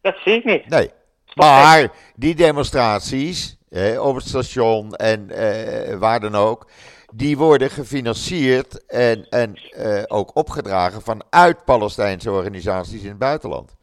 Dat 0.00 0.16
zie 0.24 0.34
ik 0.34 0.44
niet. 0.44 0.68
Nee. 0.68 0.90
Maar 1.34 1.90
die 2.16 2.34
demonstraties 2.34 3.58
op 3.98 4.14
het 4.14 4.24
station 4.24 4.94
en 4.94 5.28
uh, 5.30 5.98
waar 5.98 6.20
dan 6.20 6.34
ook, 6.34 6.66
die 7.14 7.36
worden 7.36 7.70
gefinancierd 7.70 8.86
en, 8.86 9.26
en 9.28 9.58
uh, 9.78 10.02
ook 10.06 10.36
opgedragen 10.36 11.02
vanuit 11.02 11.64
Palestijnse 11.64 12.30
organisaties 12.30 13.02
in 13.02 13.08
het 13.08 13.18
buitenland. 13.18 13.76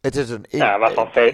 Het 0.00 0.16
is 0.16 0.30
een. 0.30 0.44
ja, 0.48 0.78
waarvan 0.78 1.12
veel, 1.12 1.32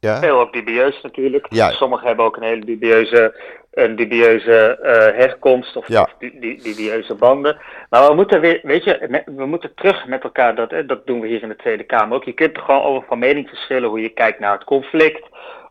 Ja? 0.00 0.30
Ook 0.30 0.52
dubieus 0.52 1.02
natuurlijk. 1.02 1.46
Juist. 1.50 1.76
Sommigen 1.76 2.06
hebben 2.06 2.24
ook 2.24 2.36
een 2.36 2.42
hele 2.42 2.64
dubieuze, 2.64 3.40
een 3.72 3.96
dubieuze 3.96 4.78
eh, 4.82 5.18
herkomst 5.18 5.76
of, 5.76 5.88
Ja. 5.88 6.02
of 6.02 6.14
du- 6.18 6.38
du- 6.40 6.56
dubieuze 6.56 7.14
banden. 7.14 7.56
Maar 7.90 8.08
we 8.08 8.14
moeten 8.14 8.40
weer, 8.40 8.60
weet 8.62 8.84
je, 8.84 9.22
we 9.36 9.46
moeten 9.46 9.74
terug 9.74 10.06
met 10.06 10.22
elkaar, 10.22 10.54
dat, 10.54 10.70
hè, 10.70 10.86
dat 10.86 11.06
doen 11.06 11.20
we 11.20 11.26
hier 11.26 11.42
in 11.42 11.48
de 11.48 11.56
Tweede 11.56 11.84
Kamer 11.84 12.16
ook. 12.16 12.24
Je 12.24 12.32
kunt 12.32 12.56
er 12.56 12.62
gewoon 12.62 12.82
over 12.82 13.08
van 13.08 13.18
mening 13.18 13.48
verschillen 13.48 13.88
hoe 13.88 14.00
je 14.00 14.08
kijkt 14.08 14.38
naar 14.38 14.52
het 14.52 14.64
conflict. 14.64 15.28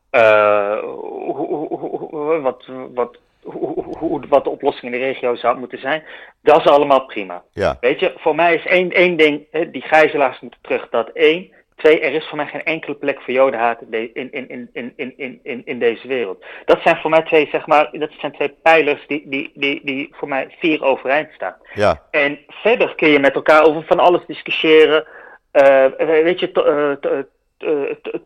eh, 0.10 0.80
hoe, 0.80 1.36
hoe- 1.36 2.40
wat, 2.42 2.66
wat, 2.94 4.44
de 4.44 4.50
oplossing 4.50 4.94
in 4.94 5.00
de 5.00 5.06
regio 5.06 5.36
zou 5.36 5.58
moeten 5.58 5.80
zijn. 5.80 6.04
Dat 6.42 6.58
is 6.60 6.66
allemaal 6.72 7.06
prima. 7.06 7.44
Ja, 7.54 7.78
Weet 7.82 8.00
je, 8.00 8.14
voor 8.18 8.36
mij 8.36 8.56
is 8.56 8.66
één, 8.66 8.92
één 8.92 9.18
ding, 9.18 9.46
hè, 9.52 9.72
die 9.72 9.82
gijzelaars 9.82 10.40
moeten 10.40 10.60
terug, 10.62 10.90
dat 10.90 11.10
één. 11.14 11.52
Twee, 11.82 12.00
er 12.00 12.14
is 12.14 12.28
voor 12.28 12.38
mij 12.38 12.48
geen 12.48 12.64
enkele 12.64 12.96
plek 12.96 13.22
voor 13.22 13.34
jodenhaat 13.34 13.82
in, 13.82 14.10
in, 14.14 14.32
in, 14.32 14.50
in, 14.50 14.70
in, 14.74 14.94
in, 14.96 15.14
in, 15.18 15.40
in, 15.44 15.62
in 15.66 15.80
deze 15.80 16.08
wereld. 16.08 16.46
Dat 16.66 16.82
zijn 16.82 16.98
voor 16.98 17.10
mij 17.10 17.22
twee, 17.22 17.48
zeg 17.52 17.68
maar, 17.68 17.90
dat 17.92 18.10
zijn 18.20 18.32
twee 18.32 18.50
pijlers 18.50 19.08
die, 19.08 19.24
die, 19.30 19.52
die, 19.54 19.82
die 19.84 20.10
voor 20.12 20.28
mij 20.28 20.56
vier 20.60 20.84
overeind 20.84 21.32
staan. 21.34 21.56
ja, 21.74 22.02
En 22.12 22.40
verder 22.48 22.96
kun 22.96 23.10
je 23.10 23.20
met 23.20 23.36
elkaar 23.36 23.66
over 23.66 23.84
van 23.84 24.00
alles 24.00 24.26
discussiëren. 24.26 25.08
eh, 25.52 25.86
weet 25.98 26.40
je, 26.40 26.52
to- 26.52 26.64
eh, 26.64 26.92
to- 27.00 27.24
eh, 27.58 27.96
to- 28.02 28.20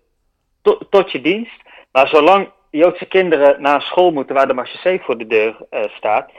to- 0.62 0.80
tot 0.90 1.12
je 1.12 1.22
dienst. 1.22 1.62
Maar 1.92 2.08
zolang 2.08 2.50
Joodse 2.72 3.06
kinderen 3.06 3.62
naar 3.62 3.82
school 3.82 4.12
moeten 4.12 4.36
waar 4.36 4.48
de 4.48 4.54
marchesee 4.54 5.00
voor 5.02 5.18
de 5.18 5.28
deur 5.28 5.56
staat, 5.88 6.32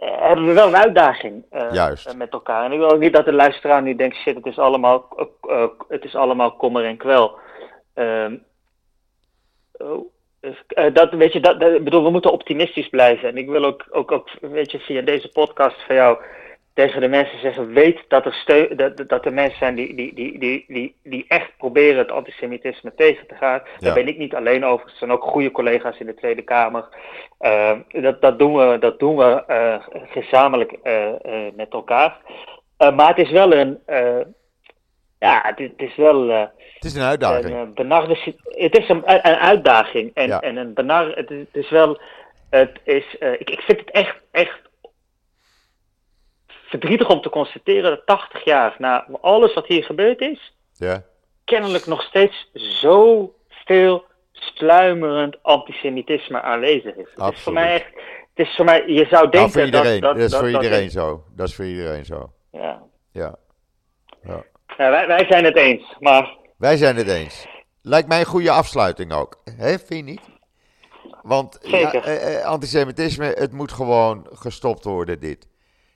hebben 0.00 0.46
we 0.46 0.52
wel 0.52 0.66
een 0.66 0.76
uitdaging 0.76 1.44
eh, 1.50 1.72
Juist. 1.72 2.06
eh, 2.06 2.14
met 2.14 2.32
elkaar. 2.32 2.64
En 2.64 2.72
ik 2.72 2.78
wil 2.78 2.90
ook 2.90 3.00
niet 3.00 3.12
dat 3.12 3.24
de 3.24 3.32
luisteraar 3.32 3.82
nu 3.82 3.94
denkt, 3.94 4.16
shit, 4.16 4.34
het 4.34 4.46
is 4.46 4.58
allemaal, 4.58 5.08
eh, 5.16 5.62
eh, 5.62 5.68
het 5.88 6.04
is 6.04 6.14
allemaal 6.14 6.56
kommer 6.56 6.84
en 6.84 6.96
kwel. 6.96 7.38
Ehm, 7.94 8.36
oh, 9.72 10.06
eh, 10.68 10.94
dat, 10.94 11.12
weet 11.12 11.32
je, 11.32 11.40
dat, 11.40 11.58
bedoel, 11.58 12.04
we 12.04 12.10
moeten 12.10 12.32
optimistisch 12.32 12.88
blijven. 12.88 13.28
En 13.28 13.36
ik 13.36 13.48
wil 13.48 13.64
ook, 13.64 13.86
ook, 13.90 14.12
ook, 14.12 14.28
weet 14.40 14.70
je, 14.70 14.78
via 14.78 15.02
deze 15.02 15.28
podcast 15.28 15.76
van 15.86 15.94
jou 15.94 16.18
tegen 16.74 17.00
de 17.00 17.08
mensen 17.08 17.38
zeggen, 17.40 17.72
weet 17.72 18.04
dat 18.08 18.24
er, 18.26 18.32
steun, 18.34 18.76
dat, 18.76 19.08
dat- 19.08 19.24
er 19.24 19.32
mensen 19.32 19.58
zijn 19.58 19.74
die, 19.74 19.94
die, 19.94 20.14
die, 20.14 20.38
die, 20.38 20.64
die, 20.68 20.94
die 21.02 21.24
echt 21.28 21.50
proberen 21.58 21.98
het 21.98 22.10
antisemitisme 22.10 22.94
tegen 22.94 23.26
te 23.26 23.34
gaan. 23.34 23.62
Ja. 23.64 23.86
Daar 23.86 23.94
ben 23.94 24.08
ik 24.08 24.18
niet 24.18 24.34
alleen 24.34 24.64
over. 24.64 24.86
Er 24.86 24.96
zijn 24.96 25.10
ook 25.12 25.22
goede 25.24 25.50
collega's 25.50 25.98
in 25.98 26.06
de 26.06 26.14
Tweede 26.14 26.42
Kamer. 26.42 26.88
Eh, 27.38 27.72
dat, 27.88 28.20
dat 28.20 28.38
doen 28.38 28.54
we, 28.56 28.78
dat 28.78 28.98
doen 28.98 29.16
we 29.16 29.44
eh, 29.46 29.76
gezamenlijk 30.10 30.72
eh, 30.82 31.06
eh, 31.08 31.52
met 31.54 31.72
elkaar. 31.72 32.16
Maar 32.78 33.08
het 33.08 33.18
is 33.18 33.30
wel 33.30 33.52
een, 33.54 33.78
ja, 35.18 35.40
het, 35.44 35.60
is- 35.60 35.68
het 35.70 35.80
is 35.82 35.96
wel... 35.96 36.28
het 36.28 36.50
is 36.84 36.94
een 36.94 37.02
uitdaging. 37.02 37.54
een 37.54 37.74
benarde 37.74 38.16
Het 38.48 38.78
is 38.78 38.88
een, 38.88 39.02
een 39.06 39.36
uitdaging 39.36 40.10
en, 40.14 40.26
Ja. 40.28 40.40
en 40.40 40.56
een 40.56 40.74
benar. 40.74 41.08
Het 41.16 41.30
is, 41.30 41.38
het 41.38 41.64
is 41.64 41.70
wel. 41.70 42.00
Het 42.50 42.80
is, 42.84 43.14
ik, 43.38 43.50
ik 43.50 43.60
vind 43.60 43.78
het 43.80 43.90
echt, 43.90 44.16
echt 44.30 44.60
verdrietig 46.78 47.08
om 47.08 47.20
te 47.20 47.28
constateren 47.30 47.90
dat 47.90 48.06
80 48.06 48.44
jaar 48.44 48.74
na 48.78 49.06
alles 49.20 49.54
wat 49.54 49.66
hier 49.66 49.84
gebeurd 49.84 50.20
is, 50.20 50.54
Ja, 50.74 51.02
kennelijk 51.44 51.86
nog 51.86 52.02
steeds 52.02 52.50
zoveel 52.52 54.04
sluimerend 54.32 55.42
antisemitisme 55.42 56.40
aanwezig 56.42 56.94
is. 56.94 56.96
Het 56.96 57.06
is 57.08 57.12
voor 57.14 57.22
Absoluut. 57.24 57.58
mij 57.58 57.74
echt. 57.74 57.86
Het 58.34 58.46
is 58.46 58.54
voor 58.56 58.64
mij, 58.64 58.82
je 58.86 59.06
zou 59.10 59.28
denken 59.30 59.38
nou, 59.38 59.50
voor 59.50 59.64
iedereen. 59.64 60.00
dat, 60.00 60.14
Dat, 60.16 60.24
is 60.24 60.34
voor 60.38 60.50
dat- 60.52 60.62
iedereen 60.62 60.90
zo. 60.90 61.24
Dat 61.36 61.48
is 61.48 61.54
voor 61.54 61.64
iedereen 61.64 62.04
zo. 62.04 62.32
Ja. 62.52 62.82
Ja. 63.12 63.34
ja. 64.24 64.44
Ja, 64.76 64.90
wij, 64.90 65.06
wij 65.06 65.24
zijn 65.28 65.44
het 65.44 65.56
eens, 65.56 65.96
maar 66.00 66.36
Wij 66.56 66.76
zijn 66.76 66.96
het 66.96 67.08
eens. 67.08 67.46
Lijkt 67.82 68.08
mij 68.08 68.20
een 68.20 68.26
goede 68.26 68.50
afsluiting 68.50 69.12
ook. 69.12 69.42
Hè, 69.56 69.68
vind 69.78 69.88
je 69.88 70.02
niet? 70.02 70.20
Want 71.22 71.58
ja, 71.62 71.92
eh, 71.92 72.38
eh, 72.38 72.44
antisemitisme, 72.44 73.24
het 73.26 73.52
moet 73.52 73.72
gewoon 73.72 74.26
gestopt 74.32 74.84
worden, 74.84 75.20
dit. 75.20 75.46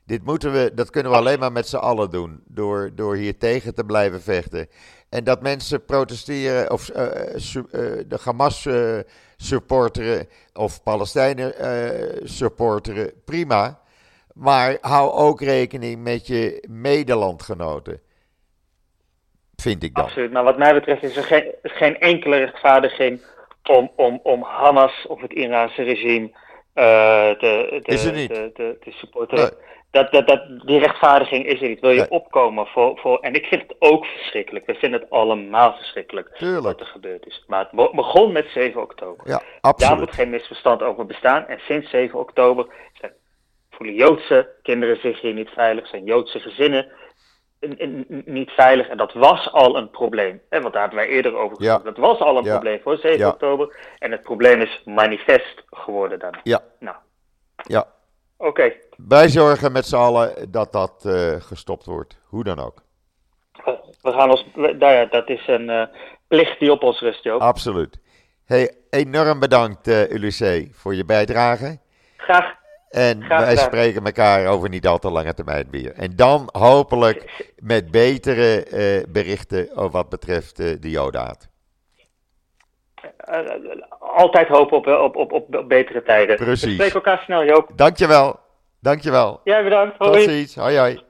Dit 0.07 0.25
moeten 0.25 0.53
we, 0.53 0.71
dat 0.75 0.91
kunnen 0.91 1.13
we 1.13 1.19
alleen 1.19 1.39
maar 1.39 1.53
met 1.53 1.69
z'n 1.69 1.77
allen 1.77 2.11
doen. 2.11 2.43
Door, 2.49 2.91
door 2.95 3.17
hier 3.17 3.39
tegen 3.39 3.75
te 3.75 3.85
blijven 3.85 4.21
vechten. 4.23 4.69
En 5.09 5.25
dat 5.25 5.43
mensen 5.43 5.85
protesteren, 5.85 6.71
of 6.71 6.89
eh, 6.89 7.33
su- 7.37 7.67
eh, 7.71 7.81
de 8.07 8.19
Hamas 8.25 8.67
eh, 8.67 8.99
supporteren, 9.37 10.29
of 10.55 10.83
Palestijnen 10.83 11.53
supporteren, 12.29 13.13
prima. 13.25 13.81
Maar 14.35 14.79
hou 14.81 15.11
ook 15.13 15.41
rekening 15.41 16.03
met 16.03 16.27
je 16.27 16.65
medelandgenoten. 16.71 18.01
Vind 19.57 19.83
ik 19.83 19.95
dan. 19.95 20.05
Absoluut. 20.05 20.33
Maar 20.33 20.45
wat 20.45 20.59
mij 20.59 20.75
betreft 20.75 21.03
is 21.03 21.17
er 21.17 21.25
geen, 21.25 21.55
geen 21.63 21.99
enkele 21.99 22.37
rechtvaardiging 22.37 23.21
om, 23.63 23.91
om, 23.97 24.21
om 24.23 24.43
Hamas 24.43 25.07
of 25.09 25.21
het 25.21 25.33
Iraanse 25.33 25.83
regime 25.83 26.31
te, 26.75 27.81
te, 27.83 27.93
Is 27.93 28.05
er 28.05 28.13
niet. 28.13 28.29
te, 28.35 28.51
te, 28.55 28.77
te 28.81 28.91
supporteren. 28.91 29.45
Nee. 29.45 29.65
Dat, 29.97 30.13
dat, 30.13 30.27
dat, 30.27 30.43
die 30.67 30.79
rechtvaardiging 30.79 31.47
is 31.47 31.63
er 31.63 31.69
niet. 31.69 31.81
Wil 31.81 31.91
je 31.91 32.01
Nee. 32.01 32.11
opkomen 32.11 32.67
voor, 32.67 32.99
voor. 32.99 33.19
En 33.21 33.35
ik 33.35 33.47
vind 33.47 33.63
het 33.63 33.75
ook 33.79 34.05
verschrikkelijk. 34.07 34.67
We 34.67 34.75
vinden 34.75 35.01
het 35.01 35.11
allemaal 35.11 35.73
verschrikkelijk 35.77 36.29
Tuurlijk. 36.37 36.63
wat 36.65 36.81
er 36.81 36.87
gebeurd 36.87 37.27
is. 37.27 37.45
Maar 37.47 37.61
het 37.61 37.71
be- 37.71 37.91
begon 37.93 38.33
met 38.33 38.47
7 38.49 38.81
oktober. 38.83 39.29
Ja, 39.29 39.39
Daar 39.39 39.45
absoluut. 39.61 39.99
moet 39.99 40.15
geen 40.15 40.31
misverstand 40.31 40.83
over 40.83 41.07
bestaan. 41.07 41.47
En 41.47 41.59
sinds 41.59 41.91
7 41.91 42.19
oktober 42.19 42.67
zijn, 42.93 43.13
voelen 43.71 43.95
Joodse 43.95 44.49
kinderen 44.63 45.01
zich 45.01 45.21
hier 45.21 45.35
niet 45.35 45.49
veilig, 45.51 45.87
zijn 45.89 46.05
Joodse 46.05 46.41
gezinnen 46.41 46.93
niet 48.25 48.51
veilig. 48.51 48.89
En 48.89 48.97
dat 48.97 49.13
was 49.13 49.53
al 49.53 49.77
een 49.77 49.91
probleem. 49.91 50.41
Hè, 50.51 50.61
want 50.61 50.73
daar 50.73 50.83
hebben 50.83 50.99
wij 51.01 51.09
eerder 51.09 51.37
over 51.37 51.63
Ja. 51.63 51.75
gesproken. 51.75 52.03
Dat 52.03 52.11
was 52.11 52.19
al 52.29 52.37
een 52.37 52.45
Ja. 52.45 52.51
probleem 52.53 52.81
voor 52.83 52.97
7 52.97 53.19
Ja. 53.19 53.29
oktober. 53.29 53.77
En 53.99 54.11
het 54.11 54.23
probleem 54.23 54.61
is 54.61 54.83
manifest 54.85 55.63
geworden 55.71 56.19
dan. 56.19 56.35
Ja, 56.43 56.61
Nou, 56.79 56.97
ja. 57.57 57.87
oké. 58.37 58.73
Wij 58.97 59.29
zorgen 59.29 59.73
met 59.73 59.87
z'n 59.87 59.97
allen 59.97 60.51
dat 60.51 60.73
dat 60.73 61.05
eh, 61.05 61.35
gestopt 61.39 61.85
wordt. 61.85 62.19
Hoe 62.25 62.45
dan 62.45 62.59
ook. 62.59 62.83
We 64.03 64.13
gaan 64.13 64.31
ons. 64.31 64.47
nou 64.55 64.79
ja, 64.79 65.05
dat 65.05 65.29
is 65.29 65.47
een 65.47 65.71
eh, 65.71 65.83
plicht 66.29 66.59
die 66.59 66.73
op 66.73 66.83
ons 66.83 67.01
rust, 67.01 67.23
Joop. 67.23 67.41
Absoluut. 67.41 67.99
Hey, 68.45 68.75
enorm 68.91 69.41
bedankt, 69.41 69.87
ULC, 69.89 70.69
voor 70.73 70.95
je 70.95 71.05
bijdrage. 71.05 71.79
Graag. 72.17 72.55
En 72.89 73.23
Graag 73.23 73.45
wij 73.45 73.57
spreken 73.57 74.05
elkaar 74.05 74.47
over 74.47 74.69
niet 74.69 74.87
al 74.87 74.99
te 74.99 75.11
lange 75.11 75.35
termijn 75.35 75.67
weer. 75.71 75.93
En 75.93 76.17
dan 76.17 76.49
hopelijk 76.53 77.53
met 77.57 77.91
betere 77.91 78.65
eh, 78.65 79.13
berichten 79.13 79.77
over 79.77 79.91
wat 79.91 80.09
betreft 80.09 80.57
de 80.57 80.91
jodaat. 80.91 81.49
altijd 83.99 84.49
hopen 84.49 84.77
op, 84.77 84.87
op, 84.87 85.17
op, 85.17 85.33
op, 85.33 85.55
op 85.55 85.69
betere 85.69 86.03
tijden. 86.03 86.37
Precies. 86.37 86.65
We 86.65 86.71
spreken 86.71 86.95
elkaar 86.95 87.19
snel, 87.19 87.45
Joop. 87.45 87.71
Dankjewel. 87.75 88.45
Dankjewel. 88.87 89.41
Jij 89.45 89.63
bedankt. 89.63 89.99
Tot 89.99 90.09
Hoi. 90.09 90.29
ziens. 90.29 90.55
Hoi 90.55 90.77
hoi. 90.77 91.03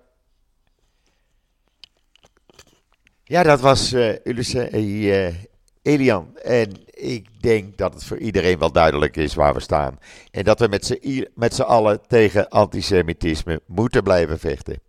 Ja, 3.24 3.42
dat 3.42 3.60
was 3.60 3.92
eh 3.92 4.14
Ulisse 4.24 4.68
eh, 4.68 5.34
Elian. 5.82 6.38
En 6.42 6.72
ik 6.90 7.42
denk 7.42 7.76
dat 7.76 7.94
het 7.94 8.04
voor 8.04 8.18
iedereen 8.18 8.58
wel 8.58 8.72
duidelijk 8.72 9.16
is 9.16 9.34
waar 9.34 9.54
we 9.54 9.60
staan. 9.60 9.98
En 10.30 10.44
dat 10.44 10.60
we 10.60 10.68
met 11.34 11.54
z'n 11.54 11.62
allen 11.62 12.00
tegen 12.06 12.48
antisemitisme 12.48 13.60
moeten 13.66 14.02
blijven 14.02 14.38
vechten. 14.38 14.80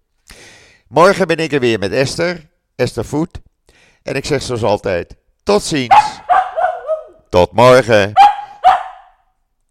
Morgen 0.88 1.28
ben 1.28 1.38
ik 1.38 1.52
er 1.52 1.60
weer 1.60 1.80
met 1.80 1.92
Esther, 1.92 2.50
Esther 2.76 3.06
Voet. 3.06 3.40
En 4.04 4.16
ik 4.16 4.26
zeg 4.26 4.42
zoals 4.42 4.64
altijd, 4.64 5.16
tot 5.44 5.64
ziens. 5.64 6.22
Tot 7.30 7.52
morgen. 7.52 8.27